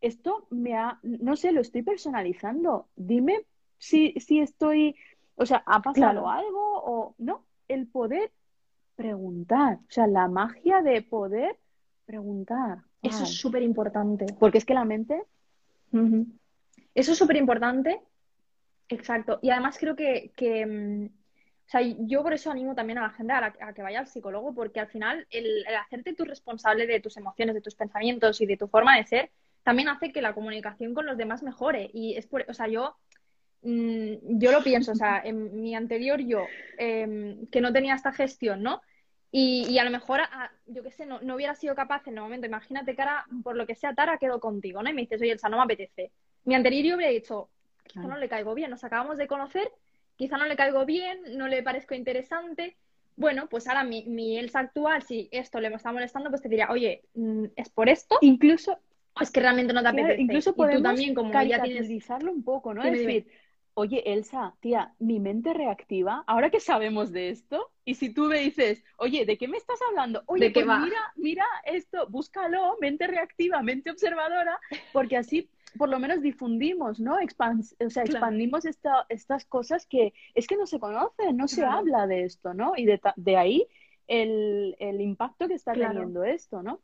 [0.00, 2.88] esto me ha, no sé, lo estoy personalizando.
[2.96, 3.44] Dime
[3.78, 4.96] si, si estoy,
[5.36, 7.44] o sea, ¿ha pasado algo o no?
[7.68, 8.32] El poder
[8.96, 9.74] preguntar.
[9.74, 11.58] O sea, la magia de poder
[12.06, 12.78] preguntar.
[13.02, 14.26] Eso es súper importante.
[14.38, 15.22] Porque es que la mente.
[16.94, 18.00] Eso es súper importante.
[18.88, 19.38] Exacto.
[19.42, 20.32] Y además creo que,
[20.66, 24.08] mm, o sea, yo por eso animo también a la gente a, que vaya al
[24.08, 28.46] psicólogo, porque al final el, hacerte tú responsable de tus emociones, de tus pensamientos y
[28.46, 29.30] de tu forma de ser,
[29.62, 31.90] también hace que la comunicación con los demás mejore.
[31.94, 32.96] Y es por, o sea, yo,
[33.62, 36.44] mm, yo lo pienso, o sea, en mi anterior yo,
[36.78, 38.82] em, que no tenía esta gestión, ¿no?
[39.32, 40.20] Y, a lo mejor,
[40.66, 42.46] yo qué sé, no, no, hubiera sido capaz en el momento.
[42.46, 44.90] Imagínate que ahora, por lo que sea, Tara quedó contigo, ¿no?
[44.90, 46.10] Y me dices, oye, Elsa, no me apetece.
[46.44, 47.48] Mi anterior yo hubiera dicho,
[47.86, 49.70] quizá no le caigo bien, nos acabamos de conocer,
[50.16, 52.76] quizá no le caigo bien, no le parezco interesante.
[53.16, 56.70] Bueno, pues ahora mi, mi Elsa actual, si esto le está molestando, pues te diría,
[56.70, 58.16] oye, mm, es por esto.
[58.22, 58.78] Incluso.
[59.20, 60.22] Es que realmente no te apetece.
[60.22, 61.90] incluso podemos también, como ya tienes...
[62.22, 62.82] un poco, ¿no?
[62.82, 63.26] Es decir,
[63.74, 68.38] oye, Elsa, tía, mi mente reactiva, ahora que sabemos de esto, y si tú me
[68.38, 70.22] dices, oye, ¿de qué me estás hablando?
[70.26, 74.58] Oye, pues mira, mira esto, búscalo, mente reactiva, mente observadora,
[74.92, 77.14] porque así por lo menos difundimos, ¿no?
[77.14, 82.24] o sea, expandimos estas cosas que es que no se conocen, no se habla de
[82.24, 82.72] esto, ¿no?
[82.76, 83.66] Y de, ahí
[84.06, 86.80] el, impacto que está teniendo esto, ¿no?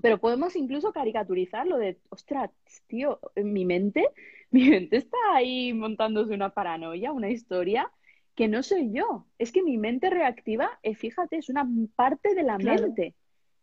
[0.00, 2.50] Pero podemos incluso caricaturizarlo de, ostras,
[2.88, 4.08] tío, en mi mente
[4.54, 7.90] mi mente está ahí montándose una paranoia, una historia
[8.36, 9.26] que no soy yo.
[9.36, 13.14] Es que mi mente reactiva, eh, fíjate, es una parte de la mente.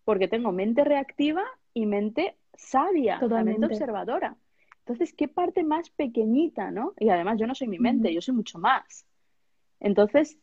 [0.04, 1.44] Porque tengo mente reactiva
[1.74, 4.36] y mente sabia, mente observadora.
[4.92, 6.94] Entonces, ¿qué parte más pequeñita, no?
[7.00, 9.06] Y además yo no soy mi mente, yo soy mucho más.
[9.80, 10.38] Entonces,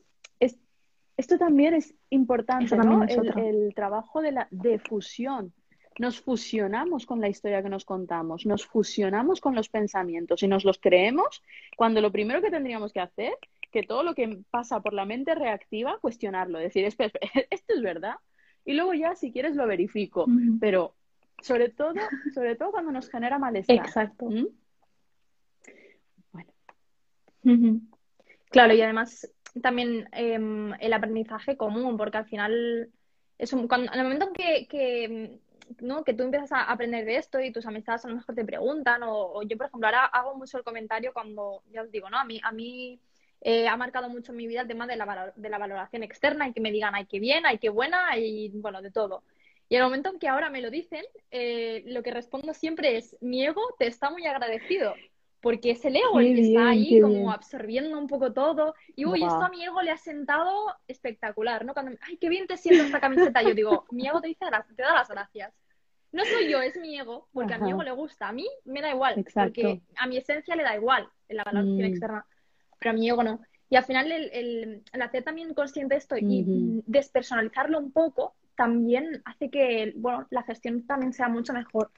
[1.18, 3.02] esto también es importante, ¿no?
[3.02, 5.52] El, el, trabajo de la difusión
[5.98, 10.64] nos fusionamos con la historia que nos contamos, nos fusionamos con los pensamientos y nos
[10.64, 11.42] los creemos
[11.76, 13.32] cuando lo primero que tendríamos que hacer,
[13.72, 17.12] que todo lo que pasa por la mente reactiva, cuestionarlo, decir, espera,
[17.50, 18.14] esto es verdad.
[18.64, 20.26] Y luego ya, si quieres, lo verifico.
[20.60, 20.94] Pero
[21.40, 21.94] sobre todo,
[22.34, 23.76] sobre todo cuando nos genera malestar.
[23.76, 24.26] Exacto.
[24.26, 24.46] ¿Mm?
[26.32, 27.80] Bueno.
[28.50, 29.30] Claro, y además
[29.62, 32.90] también em, el aprendizaje común, porque al final
[33.38, 35.40] es un, cuando, en el momento que, que
[35.80, 36.04] ¿no?
[36.04, 39.02] que tú empiezas a aprender de esto y tus amistades a lo mejor te preguntan,
[39.04, 42.18] o, yo, por ejemplo, ahora hago mucho el comentario cuando, ya os digo, ¿no?
[42.18, 43.00] A mí, a mí
[43.40, 46.48] eh, ha marcado mucho en mi vida el tema de la, de la valoración externa
[46.48, 49.22] y que me digan, ay, qué bien, ay, qué buena, y bueno, de todo.
[49.68, 52.96] Y en el momento en que ahora me lo dicen, eh, lo que respondo siempre
[52.96, 54.94] es, mi ego te está muy agradecido
[55.40, 58.74] porque es el ego el que está ahí como absorbiendo un poco todo.
[58.96, 60.52] Y uy, esto a mi ego le ha sentado
[60.88, 61.74] espectacular, ¿no?
[61.74, 64.46] Cuando, ay, qué bien te siento esta camiseta, yo digo, mi ego te dice,
[64.76, 65.54] te da las gracias.
[66.10, 68.28] No soy yo, es mi ego, porque a mi ego le gusta.
[68.28, 71.76] A mí me da igual, porque a mi esencia le da igual en la valoración
[71.76, 71.84] mm.
[71.84, 72.26] externa,
[72.78, 73.40] pero a mi ego no.
[73.70, 74.30] Y al final el,
[74.92, 80.42] el, hacer también consciente de esto y despersonalizarlo un poco también hace que, bueno, la
[80.42, 81.92] gestión también sea mucho mejor.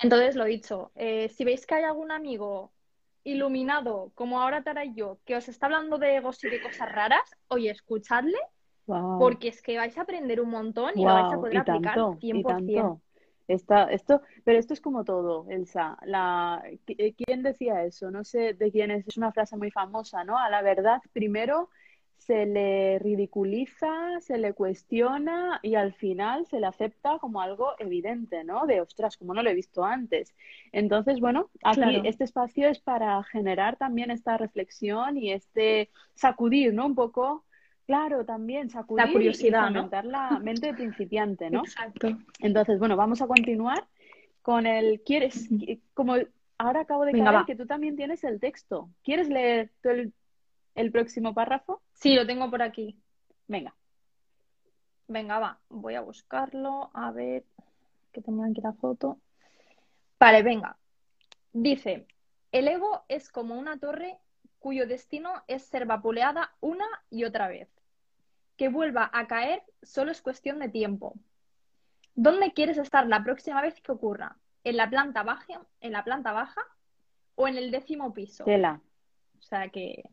[0.00, 2.72] Entonces, lo dicho, eh, si veis que hay algún amigo
[3.24, 6.92] iluminado, como ahora Tara y yo, que os está hablando de egos y de cosas
[6.92, 8.36] raras, oye, escuchadle,
[9.18, 13.00] porque es que vais a aprender un montón y lo vais a poder aplicar 100%.
[13.48, 15.96] esto, pero esto es como todo, Elsa.
[16.02, 18.10] La, eh, ¿Quién decía eso?
[18.10, 20.38] No sé de quién es, es una frase muy famosa, ¿no?
[20.38, 21.70] A la verdad, primero
[22.18, 28.44] se le ridiculiza, se le cuestiona y al final se le acepta como algo evidente,
[28.44, 28.66] ¿no?
[28.66, 30.34] De ostras, como no lo he visto antes.
[30.72, 36.86] Entonces, bueno, aquí este espacio es para generar también esta reflexión y este sacudir, ¿no?
[36.86, 37.44] Un poco,
[37.86, 41.60] claro, también sacudir la curiosidad, y la mente principiante, ¿no?
[41.60, 42.08] Exacto.
[42.40, 43.86] Entonces, bueno, vamos a continuar
[44.42, 45.48] con el quieres
[45.94, 46.16] como
[46.58, 48.90] ahora acabo de Venga, que tú también tienes el texto.
[49.02, 50.12] ¿Quieres leer el
[50.78, 51.82] el próximo párrafo?
[51.98, 52.96] Sí, lo tengo por aquí.
[53.48, 53.74] Venga.
[55.08, 55.58] Venga, va.
[55.68, 56.90] Voy a buscarlo.
[56.94, 57.44] A ver,
[58.12, 59.18] que tengo aquí la foto.
[60.20, 60.76] Vale, venga.
[61.52, 62.06] Dice,
[62.52, 64.18] el ego es como una torre
[64.60, 67.68] cuyo destino es ser vapuleada una y otra vez.
[68.56, 71.14] Que vuelva a caer solo es cuestión de tiempo.
[72.14, 74.36] ¿Dónde quieres estar la próxima vez que ocurra?
[74.62, 76.62] ¿En la planta baja, en la planta baja
[77.34, 78.44] o en el décimo piso?
[78.44, 78.80] Tela.
[79.38, 80.04] O sea que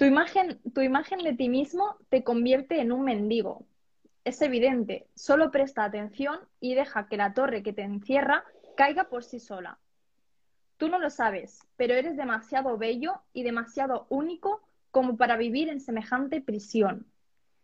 [0.00, 3.66] tu imagen, tu imagen de ti mismo te convierte en un mendigo.
[4.24, 8.44] Es evidente, solo presta atención y deja que la torre que te encierra
[8.78, 9.78] caiga por sí sola.
[10.78, 15.82] Tú no lo sabes, pero eres demasiado bello y demasiado único como para vivir en
[15.82, 17.06] semejante prisión.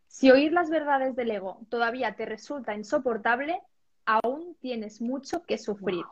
[0.07, 3.63] Si oír las verdades del ego todavía te resulta insoportable,
[4.05, 6.05] aún tienes mucho que sufrir.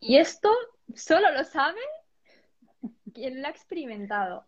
[0.00, 0.50] Y esto
[0.94, 1.80] solo lo sabe
[3.12, 4.46] quien lo ha experimentado.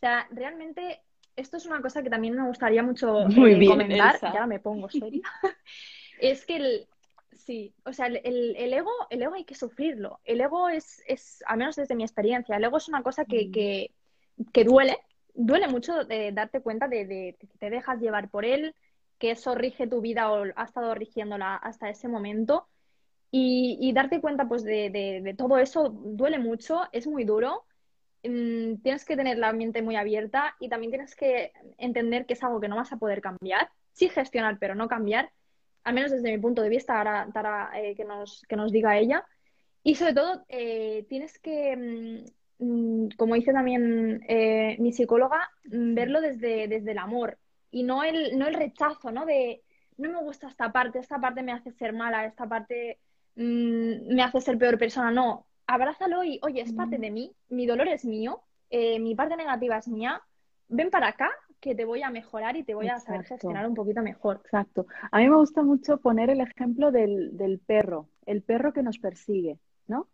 [0.00, 1.02] O sea, realmente
[1.36, 4.32] esto es una cosa que también me gustaría mucho Muy eh, bien, comentar, Elsa.
[4.32, 5.22] ya me pongo seria,
[6.20, 6.88] es que el,
[7.32, 10.20] sí, o sea, el, el- el ego, el ego hay que sufrirlo.
[10.24, 13.48] El ego es, es, al menos desde mi experiencia, el ego es una cosa que,
[13.48, 13.52] Mm.
[13.52, 13.90] que,
[14.52, 14.96] que duele,
[15.34, 18.74] duele mucho de darte cuenta de, de que te dejas llevar por él,
[19.18, 22.66] que eso rige tu vida o ha estado rigiéndola hasta ese momento.
[23.30, 27.64] Y, y darte cuenta pues de, de- de todo eso duele mucho, es muy duro.
[28.22, 32.42] Mm, tienes que tener la mente muy abierta y también tienes que entender que es
[32.42, 33.70] algo que no vas a poder cambiar.
[33.92, 35.30] Sí gestionar, pero no cambiar.
[35.84, 38.98] Al menos desde mi punto de vista, ahora Tara, eh, que nos, que nos diga
[38.98, 39.24] ella.
[39.82, 42.24] Y sobre todo, eh, tienes que,
[42.58, 47.38] mm, mm, como dice también eh, mi psicóloga, verlo desde, desde el amor
[47.70, 49.24] y no el, no el rechazo, ¿no?
[49.26, 49.62] De,
[49.96, 52.98] no me gusta esta parte, esta parte me hace ser mala, esta parte
[53.36, 55.10] me hace ser peor persona.
[55.10, 59.36] No, abrázalo y, oye, es parte de mí, mi dolor es mío, eh, mi parte
[59.36, 60.20] negativa es mía,
[60.68, 63.74] ven para acá que te voy a mejorar y te voy a saber gestionar un
[63.74, 64.40] poquito mejor.
[64.44, 64.86] Exacto.
[65.10, 68.98] A mí me gusta mucho poner el ejemplo del, del perro, el perro que nos
[68.98, 70.08] persigue, ¿no?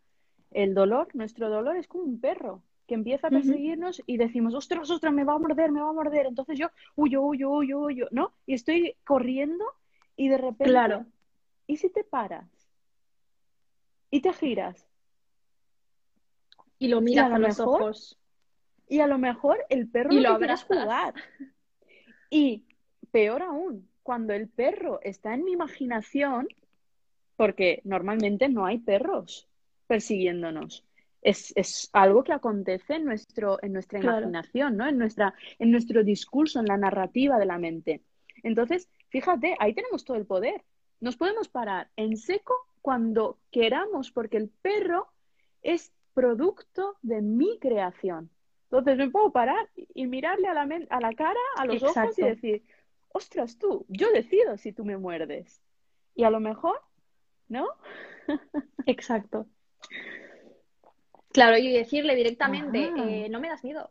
[0.51, 4.91] El dolor, nuestro dolor es como un perro que empieza a perseguirnos y decimos, ostras,
[4.91, 6.27] ostras, me va a morder, me va a morder.
[6.27, 8.33] Entonces yo huyo, huyo, huyo, huyo, ¿no?
[8.47, 9.65] Y estoy corriendo
[10.17, 11.07] y de repente, Claro.
[11.67, 12.49] ¿y si te paras?
[14.11, 14.87] Y te giras.
[16.79, 18.19] Y lo a miras lo a los mejor- ojos.
[18.89, 21.15] Y a lo mejor el perro Y lo lo jugar.
[22.31, 22.65] Y
[23.11, 26.49] peor aún, cuando el perro está en mi imaginación,
[27.37, 29.49] porque normalmente no hay perros
[29.87, 30.85] persiguiéndonos.
[31.23, 34.19] Es, es algo que acontece en, nuestro, en nuestra Claro.
[34.29, 34.87] imaginación, ¿no?
[34.87, 38.03] En nuestra, en nuestro discurso, en la narrativa de la mente.
[38.45, 40.63] Entonces, fíjate, ahí tenemos todo el poder.
[41.01, 45.09] Nos podemos parar en seco cuando queramos, porque el perro
[45.63, 48.31] es producto de mi creación.
[48.71, 52.19] Entonces me puedo parar y mirarle a la, men- a la cara, a los ojos
[52.19, 52.63] y decir,
[53.13, 55.61] ostras tú, yo decido si tú me muerdes.
[56.15, 56.81] Y a lo mejor,
[57.49, 57.69] ¿no?
[58.87, 59.47] Exacto.
[61.33, 63.91] Claro, y decirle directamente, eh, no me das miedo,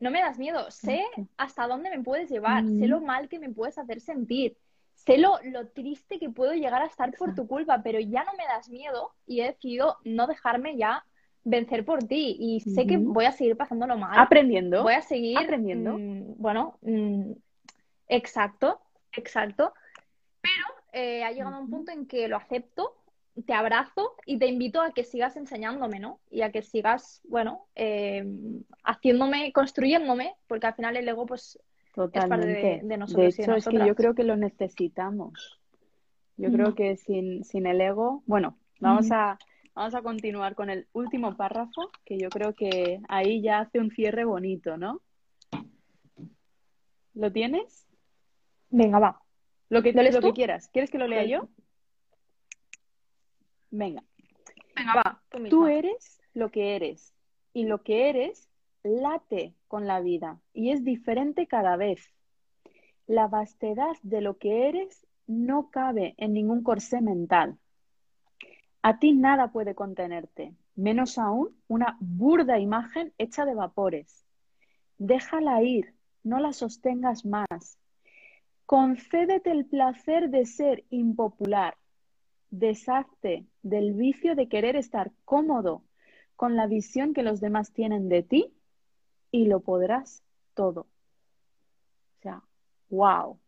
[0.00, 1.02] no me das miedo, sé
[1.38, 2.88] hasta dónde me puedes llevar, sé Ujú.
[2.88, 4.58] lo mal que me puedes hacer sentir,
[4.92, 8.32] sé lo, lo triste que puedo llegar a estar por tu culpa, pero ya no
[8.34, 11.06] me das miedo y he decidido no dejarme ya
[11.44, 14.82] vencer por ti y sé que voy a seguir pasándolo mal, Aprendiendo.
[14.82, 15.98] voy a seguir aprendiendo.
[15.98, 17.32] mm, bueno, mm,
[18.08, 18.80] exacto,
[19.12, 19.74] exacto,
[20.40, 22.94] pero eh, ha llegado a un punto en que lo acepto,
[23.46, 26.20] te abrazo y te invito a que sigas enseñándome, ¿no?
[26.30, 28.24] Y a que sigas, bueno, eh,
[28.84, 31.58] haciéndome, construyéndome, porque al final el ego, pues,
[32.28, 35.60] parte de- nosotros y de es que yo creo que lo necesitamos.
[36.36, 39.38] Yo creo que sin, sin el ego, bueno, vamos a,
[39.74, 43.90] vamos a continuar con el último párrafo, que yo creo que ahí ya hace un
[43.90, 45.00] cierre bonito, ¿no?
[47.14, 47.86] ¿Lo tienes?
[48.70, 49.20] Venga, va.
[49.68, 50.34] Lo que, ¿Lo lees lo que tú?
[50.34, 50.68] quieras.
[50.68, 51.48] ¿Quieres que lo lea yo?
[53.70, 54.02] Venga.
[54.76, 55.22] Venga, va.
[55.30, 57.14] Tú Tú eres lo que eres
[57.52, 58.48] y lo que eres
[58.82, 62.10] late con la vida y es diferente cada vez.
[63.06, 67.58] La vastedad de lo que eres no cabe en ningún corsé mental.
[68.84, 74.26] A ti nada puede contenerte, menos aún una burda imagen hecha de vapores.
[74.98, 77.78] Déjala ir, no la sostengas más.
[78.66, 81.78] Concédete el placer de ser impopular.
[82.50, 85.82] Deshazte del vicio de querer estar cómodo
[86.36, 88.52] con la visión que los demás tienen de ti
[89.30, 90.22] y lo podrás
[90.52, 90.82] todo.
[92.18, 92.42] O sea,
[92.90, 93.40] wow,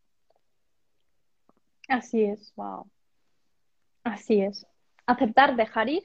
[1.89, 2.91] Así es, wow.
[4.03, 4.67] así es.
[5.07, 6.03] Aceptar, dejar ir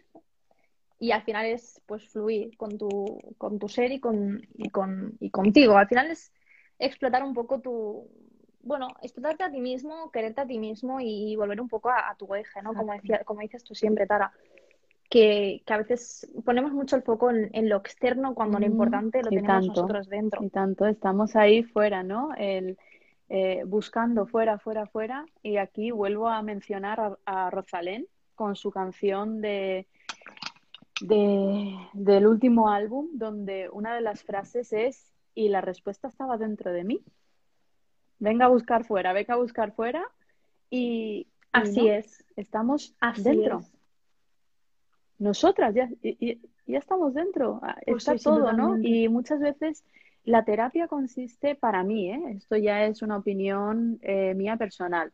[0.99, 5.17] y al final es pues fluir con tu, con tu ser y con, y con
[5.19, 5.77] y contigo.
[5.77, 6.31] Al final es
[6.77, 8.07] explotar un poco tu,
[8.61, 12.15] bueno, explotarte a ti mismo, quererte a ti mismo y volver un poco a, a
[12.15, 12.73] tu eje, ¿no?
[12.75, 14.31] Como decía, como dices tú siempre, Tara.
[15.09, 18.71] Que, que a veces ponemos mucho el foco en, en lo externo cuando lo Mm,
[18.71, 19.71] importante lo tenemos tanto.
[19.73, 20.41] nosotros dentro.
[20.41, 22.33] Y tanto, estamos ahí fuera, ¿no?
[22.37, 22.77] El,
[23.27, 25.25] eh, buscando fuera, fuera, fuera.
[25.43, 28.07] Y aquí vuelvo a mencionar a, a Rosalén
[28.41, 29.85] con su canción de,
[30.99, 36.73] de- del último álbum, donde una de las frases es, y la respuesta estaba dentro
[36.73, 37.03] de mí.
[38.17, 40.03] Venga a buscar fuera, venga a buscar fuera.
[40.71, 43.59] Y, y Así no, es, estamos así dentro.
[43.59, 43.71] es.
[45.19, 45.87] Nosotras ya,
[46.65, 48.79] ya estamos dentro, ah, Pues está sí, todo, ¿no?
[48.81, 49.83] Y muchas veces
[50.23, 52.21] la terapia consiste, para mí, ¿eh?
[52.37, 55.11] Esto ya es una opinión eh, mía personal,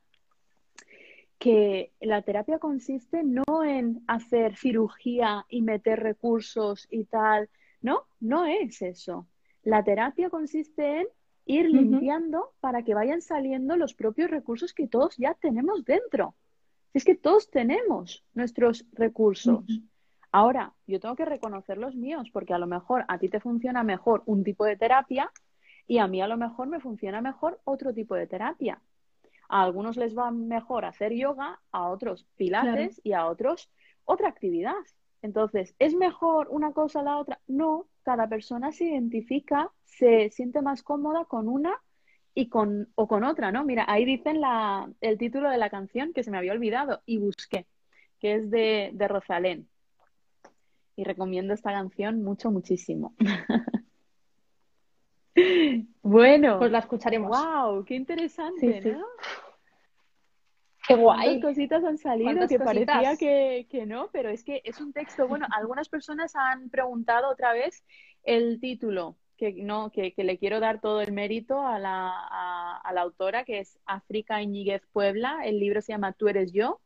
[1.38, 7.50] que la terapia consiste no en hacer cirugía y meter recursos y tal,
[7.82, 9.28] no, no es eso.
[9.64, 11.08] La terapia consiste en
[11.46, 16.36] ir limpiando para que vayan saliendo los propios recursos que todos ya tenemos dentro.
[16.94, 19.64] Es que todos tenemos nuestros recursos.
[20.32, 23.84] Ahora, yo tengo que reconocer los míos, porque a lo mejor a ti te funciona
[23.84, 25.32] mejor un tipo de terapia
[25.88, 28.82] y a mí a lo mejor me funciona mejor otro tipo de terapia.
[29.50, 33.70] A algunos les va mejor hacer yoga, a otros pilates y a otros
[34.06, 34.76] otra actividad.
[35.22, 37.40] Entonces, ¿es mejor una cosa a la otra?
[37.48, 41.74] No, cada persona se identifica, se siente más cómoda con una
[42.34, 43.66] y con, o con otra, ¿no?
[43.66, 47.18] Mira, ahí dicen la, el título de la canción que se me había olvidado y
[47.18, 47.66] busqué,
[48.20, 49.68] que es de, de Rosalén.
[50.96, 53.14] Y recomiendo esta canción mucho, muchísimo.
[56.02, 56.60] bueno.
[56.60, 57.30] Pues la escucharemos.
[57.30, 57.86] ¡Wow!
[57.86, 58.82] ¡Qué interesante!
[58.82, 59.06] ¿no?
[60.88, 61.26] Qué guay.
[61.26, 64.10] ¿Cuántas cositas han salido que parecía que, que, no?
[64.12, 65.28] Pero es que es un texto.
[65.28, 67.84] Bueno, algunas personas han preguntado otra vez
[68.24, 72.94] el título, que no, que, que le quiero dar todo el mérito a la, a,
[72.94, 75.42] la autora, que es África Iñiguez Puebla.
[75.44, 76.80] El libro se llama Tú eres yo.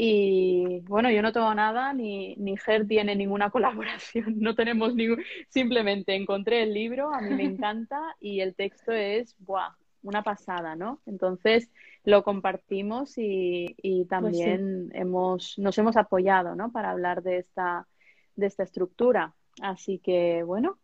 [0.00, 5.24] Y bueno, yo no tengo nada, ni, ni Ger tiene ninguna colaboración, no tenemos ningún.
[5.48, 9.72] Simplemente encontré el libro, a mí me encanta y el texto es, ¡buah!
[10.02, 11.00] Una pasada, ¿no?
[11.04, 11.68] Entonces
[12.04, 16.70] lo compartimos y, y pues también hemos, nos hemos apoyado, ¿no?
[16.70, 17.88] Para hablar de esta,
[18.36, 19.34] de esta estructura.
[19.60, 20.78] Así que, bueno.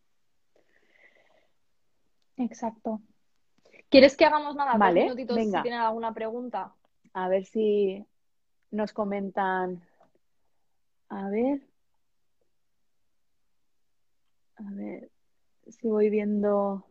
[2.37, 3.01] Exacto.
[3.89, 4.77] ¿Quieres que hagamos nada?
[4.77, 5.61] Vale, minutitos venga.
[5.61, 6.75] si tienen alguna pregunta.
[7.12, 8.05] A ver si
[8.75, 9.83] nos comentan.
[11.09, 11.61] A ver.
[14.57, 15.11] A ver
[15.68, 16.85] si voy viendo.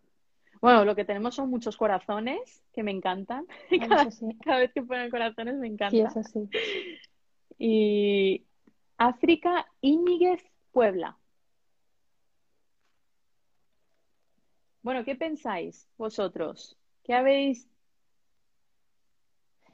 [0.61, 3.45] Bueno, lo que tenemos son muchos corazones que me encantan.
[3.89, 4.07] Cada,
[4.43, 6.09] cada vez que ponen corazones me encanta.
[6.09, 6.49] Sí, eso sí.
[7.57, 8.45] Y
[8.97, 11.17] África Íñiguez Puebla.
[14.81, 16.77] Bueno, ¿qué pensáis vosotros?
[17.03, 17.69] ¿Qué habéis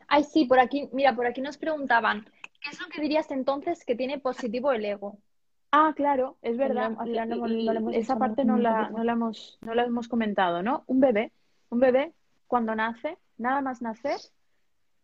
[0.09, 2.25] Ay, sí, por aquí, mira, por aquí nos preguntaban,
[2.61, 5.19] ¿qué es lo que dirías entonces que tiene positivo el ego?
[5.71, 6.97] Ah, claro, es verdad.
[7.93, 10.83] esa parte no la, no, la hemos, no la hemos comentado, ¿no?
[10.87, 11.31] Un bebé,
[11.69, 12.11] un bebé
[12.47, 14.19] cuando nace, nada más nacer,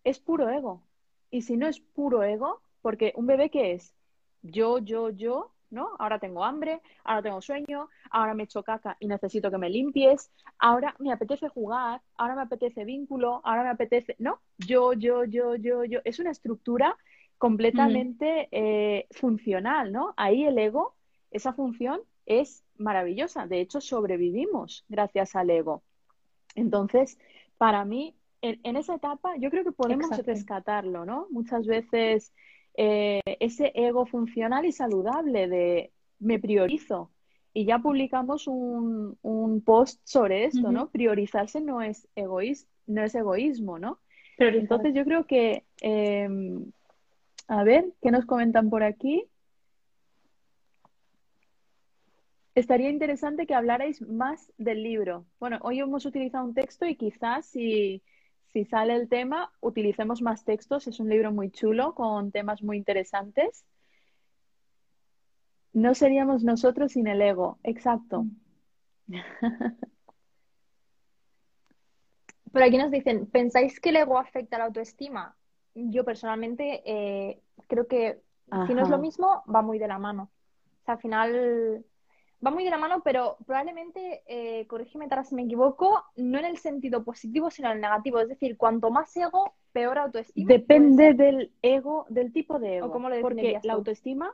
[0.03, 0.82] es puro ego.
[1.30, 3.93] Y si no es puro ego, porque un bebé ¿qué es?
[4.41, 5.91] Yo, yo, yo, ¿no?
[5.99, 10.32] Ahora tengo hambre, ahora tengo sueño, ahora me echo caca y necesito que me limpies,
[10.57, 14.39] ahora me apetece jugar, ahora me apetece vínculo, ahora me apetece, ¿no?
[14.57, 15.99] Yo, yo, yo, yo, yo.
[16.03, 16.97] Es una estructura
[17.38, 20.13] completamente eh, funcional, ¿no?
[20.17, 20.95] Ahí el ego,
[21.30, 23.45] esa función es maravillosa.
[23.45, 25.84] De hecho, sobrevivimos gracias al ego.
[26.55, 27.19] Entonces,
[27.57, 31.28] para mí, en, esa etapa, yo creo que podemos rescatarlo, ¿no?
[31.32, 32.34] Muchas veces
[32.78, 37.11] eh, ese ego funcional y saludable de me priorizo.
[37.53, 40.89] Y ya publicamos un, un post sobre esto, ¿no?
[40.89, 43.99] Priorizarse no es, egoís, no es egoísmo, ¿no?
[44.38, 46.65] Pero entonces yo creo que, em,
[47.47, 49.26] a ver, ¿qué nos comentan por aquí?
[52.55, 55.26] Estaría interesante que hablarais más del libro.
[55.39, 58.01] Bueno, hoy hemos utilizado un texto y quizás si
[58.56, 60.88] si sale el tema, utilicemos más textos.
[60.88, 63.66] Es un libro muy chulo con temas muy interesantes.
[65.74, 67.60] No seríamos nosotros sin el ego.
[67.64, 68.26] Exacto.
[72.53, 75.36] Por aquí nos dicen, ¿pensáis que el ego afecta a la autoestima?
[75.74, 78.22] Yo personalmente eh, creo que
[78.68, 80.32] si no es lo mismo, va muy de la mano.
[80.82, 81.86] O sea, al final
[82.46, 86.46] va muy de la mano, pero probablemente, eh, corrígeme Tara si me equivoco, no en
[86.46, 88.20] el sentido positivo, sino en el negativo.
[88.20, 90.48] Es decir, cuanto más ego, peor autoestima.
[90.48, 92.88] Depende del ego, del tipo de ego.
[92.88, 94.34] ¿O cómo lo porque la autoestima,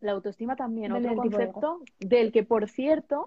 [0.00, 3.26] la autoestima también, otro concepto del que, por cierto,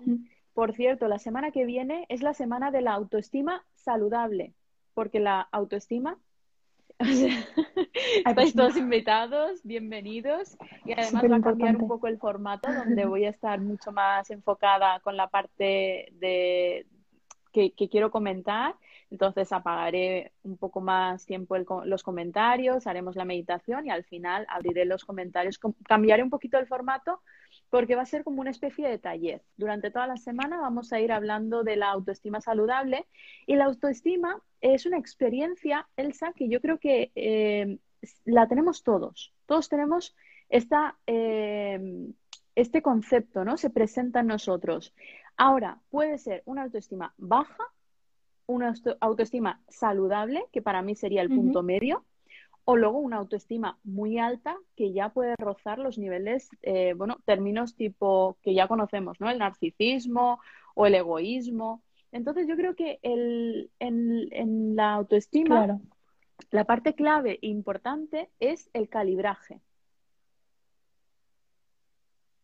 [0.53, 4.53] por cierto, la semana que viene es la semana de la autoestima saludable,
[4.93, 6.17] porque la autoestima
[8.25, 10.57] Estáis pues todos invitados, bienvenidos.
[10.85, 14.29] Y además va a cambiar un poco el formato, donde voy a estar mucho más
[14.29, 16.85] enfocada con la parte de
[17.51, 18.75] que, quiero comentar.
[19.09, 24.85] Entonces apagaré un poco más tiempo los comentarios, haremos la meditación y al final abriré
[24.85, 25.59] los comentarios.
[25.87, 27.21] Cambiaré un poquito el formato
[27.69, 29.41] porque va a ser como una especie de taller.
[29.57, 33.05] Durante toda la semana vamos a ir hablando de la autoestima saludable
[33.47, 37.79] y la autoestima es una experiencia, Elsa, que yo creo que eh,
[38.25, 39.33] la tenemos todos.
[39.45, 40.15] Todos tenemos
[40.49, 42.09] esta, eh,
[42.55, 43.57] este concepto, ¿no?
[43.57, 44.93] Se presenta en nosotros.
[45.37, 47.63] Ahora, puede ser una autoestima baja,
[48.45, 52.05] una autoestima saludable, que para mí sería el punto medio,
[52.65, 57.75] o luego una autoestima muy alta que ya puede rozar los niveles, eh, bueno, términos
[57.75, 59.29] tipo que ya conocemos, ¿no?
[59.29, 60.39] El narcisismo
[60.75, 61.81] o el egoísmo.
[62.11, 65.81] Entonces yo creo que el, en, en la autoestima, Claro.
[66.51, 69.61] la parte clave e importante es el calibraje.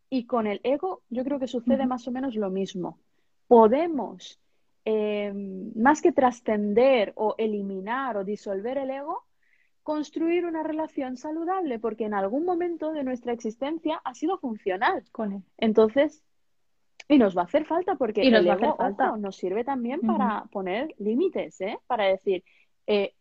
[0.09, 2.97] Y con el ego yo creo que sucede más o menos lo mismo.
[3.47, 4.39] Podemos,
[4.85, 5.33] eh,
[5.75, 9.23] más que trascender o eliminar o disolver el ego,
[9.83, 15.03] construir una relación saludable, porque en algún momento de nuestra existencia ha sido funcional.
[15.11, 15.41] Con él.
[15.57, 16.23] Entonces,
[17.09, 19.09] y nos va a hacer falta porque Y nos el va a hacer ego, falta.
[19.09, 21.79] ojo, nos sirve también para poner límites, ¿eh?
[21.87, 22.43] Para decir,
[22.85, 23.13] eh,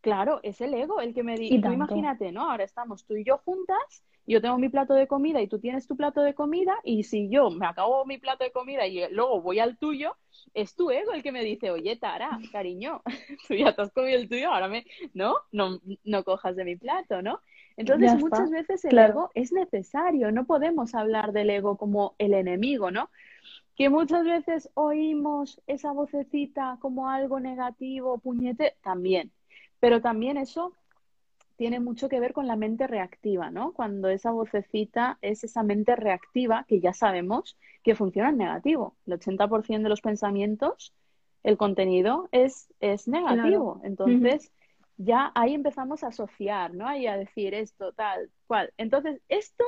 [0.00, 2.50] claro, es el ego el que me dice, tú imagínate, ¿no?
[2.50, 5.86] Ahora estamos tú y yo juntas, yo tengo mi plato de comida y tú tienes
[5.86, 9.42] tu plato de comida, y si yo me acabo mi plato de comida y luego
[9.42, 10.16] voy al tuyo,
[10.54, 13.02] es tu ego el que me dice, oye, Tara, cariño,
[13.48, 15.34] tú ya te has comido el tuyo, ahora me, ¿no?
[15.52, 17.40] No, no cojas de mi plato, ¿no?
[17.80, 19.12] Entonces, muchas veces el Claro.
[19.12, 23.08] ego es necesario, no podemos hablar del ego como el enemigo, ¿no?
[23.74, 29.32] Que muchas veces oímos esa vocecita como algo negativo, puñete, también.
[29.80, 30.74] Pero también eso
[31.56, 33.72] tiene mucho que ver con la mente reactiva, ¿no?
[33.72, 38.94] Cuando esa vocecita es esa mente reactiva que ya sabemos que funciona en negativo.
[39.06, 40.94] El 80% de los pensamientos,
[41.42, 43.80] el contenido es, es negativo.
[43.84, 44.52] Entonces,
[45.02, 46.94] ya ahí empezamos a asociar, ¿no?
[46.94, 48.70] Y a decir esto, tal, cual.
[48.76, 49.64] Entonces, esto,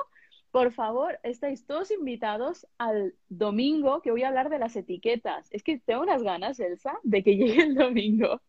[0.51, 5.49] por favor, estáis todos invitados al domingo que voy a hablar de las etiquetas.
[5.51, 8.43] Es que tengo unas ganas, Elsa, de que llegue el domingo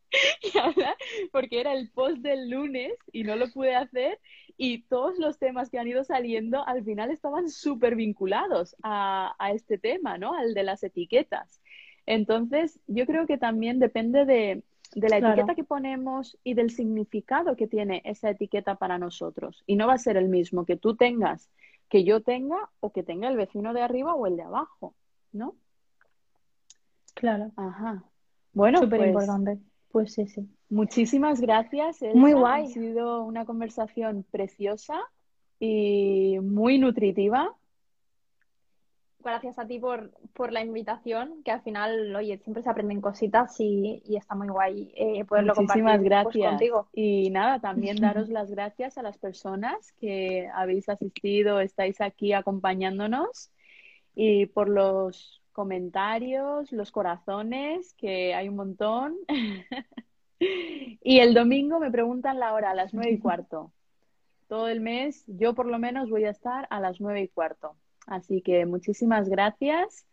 [1.32, 4.20] porque era el post del lunes y no lo pude hacer.
[4.58, 9.52] Y todos los temas que han ido saliendo al final estaban súper vinculados a, a
[9.54, 10.34] este tema, ¿no?
[10.34, 11.62] Al de las etiquetas.
[12.06, 14.64] Entonces, yo creo que también depende de,
[14.96, 15.34] de la Claro.
[15.34, 19.64] etiqueta que ponemos y del significado que tiene esa etiqueta para nosotros.
[19.68, 21.50] Y no va a ser el mismo que tú tengas,
[21.90, 24.96] que yo tenga o que tenga el vecino de arriba o el de abajo,
[25.32, 25.56] ¿no?
[27.14, 27.52] Claro.
[27.56, 28.04] Ajá.
[28.54, 29.60] Bueno, Súper pues importante.
[29.92, 30.48] Pues sí, sí.
[30.70, 32.18] muchísimas gracias, Elsa.
[32.18, 32.66] Muy guay.
[32.66, 35.00] Ha sido una conversación preciosa
[35.60, 37.56] y muy nutritiva.
[39.24, 43.60] Gracias a ti por, por la invitación, que al final, oye, siempre se aprenden cositas
[43.60, 46.50] y, y está muy guay eh, poderlo Muchísimas compartir pues, gracias.
[46.50, 46.88] contigo.
[46.94, 53.52] Y nada, también daros las gracias a las personas que habéis asistido, estáis aquí acompañándonos
[54.16, 59.16] y por los comentarios, los corazones, que hay un montón.
[61.06, 63.72] Y el domingo me preguntan la hora, a las nueve y cuarto.
[64.48, 67.78] Todo el mes, yo por lo menos voy a estar a las nueve y cuarto.
[68.08, 70.06] Así que muchísimas gracias.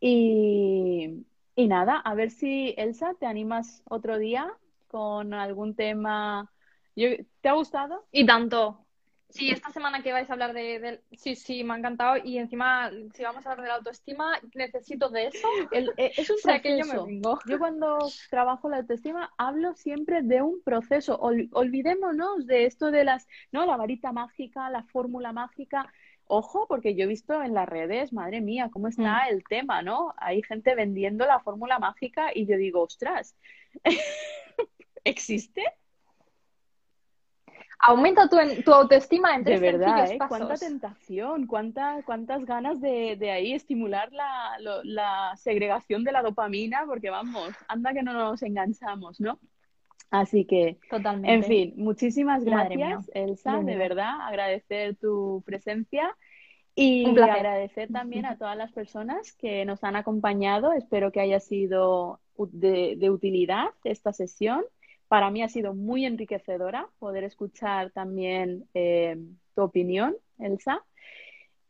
[0.00, 1.24] Y,
[1.54, 4.52] y nada, a ver si Elsa, te animas otro día
[4.88, 6.50] con algún tema.
[6.96, 7.08] Yo-
[7.40, 8.06] ¿Te ha gustado?
[8.12, 8.84] Y tanto.
[9.30, 12.16] Sí, esta semana que vais a hablar de, Sí, sí, me ha encantado.
[12.24, 15.48] Y encima, si vamos a hablar de la autoestima, necesito de eso.
[15.72, 17.04] El- eh, es un O sea, que yo me proceso.
[17.06, 17.38] vengo.
[17.46, 17.98] Yo cuando
[18.30, 21.18] trabajo la autoestima hablo siempre de un proceso.
[21.20, 23.66] Ol- olvidémonos de esto de las, ¿no?
[23.66, 25.92] La varita mágica, la fórmula mágica.
[26.30, 30.14] Ojo, porque yo he visto en las redes, madre mía, cómo está el tema, ¿no?
[30.18, 33.34] Hay gente vendiendo la fórmula mágica y yo digo, ostras,
[35.04, 35.62] ¿existe?
[37.80, 40.18] Aumenta tu, tu autoestima en De tres verdad, sencillos ¿eh?
[40.18, 40.36] pasos.
[40.38, 46.22] Cuánta tentación, cuánta, cuántas ganas de, de ahí estimular la, lo- la segregación de la
[46.22, 49.38] dopamina, porque vamos, anda que no nos enganchamos, ¿no?
[50.10, 51.34] Así que, Totalmente.
[51.34, 56.16] en fin, muchísimas gracias, Elsa, de verdad, agradecer tu presencia
[56.74, 60.72] y Un agradecer también a todas las personas que nos han acompañado.
[60.72, 64.64] Espero que haya sido de utilidad esta sesión.
[65.08, 69.16] Para mí ha sido muy enriquecedora poder escuchar también eh,
[69.54, 70.84] tu opinión, Elsa.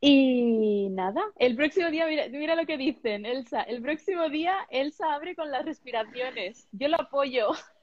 [0.01, 5.13] Y nada, el próximo día, mira, mira lo que dicen, Elsa, el próximo día Elsa
[5.13, 6.67] abre con las respiraciones.
[6.71, 7.49] Yo lo apoyo.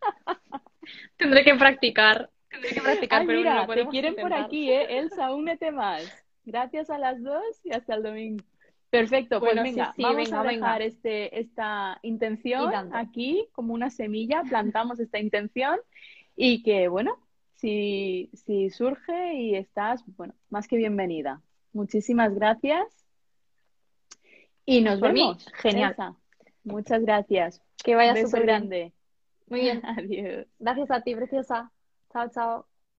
[1.16, 2.30] Tendré que practicar.
[2.48, 4.98] Tendré que practicar, Ay, pero mira, lo te quieren por aquí, ¿eh?
[4.98, 6.02] Elsa, únete más.
[6.44, 8.44] Gracias a las dos y hasta el domingo.
[8.90, 10.84] Perfecto, pues Bueno, sí, venga, sí, vamos venga, a dejar venga.
[10.84, 15.78] este, esta intención aquí como una semilla, plantamos esta intención
[16.34, 17.16] y que, bueno,
[17.54, 21.40] si, si surge y estás, bueno, más que bienvenida.
[21.72, 22.84] Muchísimas gracias
[24.66, 25.46] y nos Por mí, vemos.
[25.54, 25.90] genial.
[25.90, 26.16] Elsa.
[26.64, 27.62] Muchas gracias.
[27.84, 28.46] Que vaya súper bien.
[28.46, 28.92] grande.
[29.50, 29.82] Muy bien.
[29.98, 30.46] Adiós.
[30.60, 31.72] Gracias a ti, preciosa.
[32.12, 32.69] Chao, chao.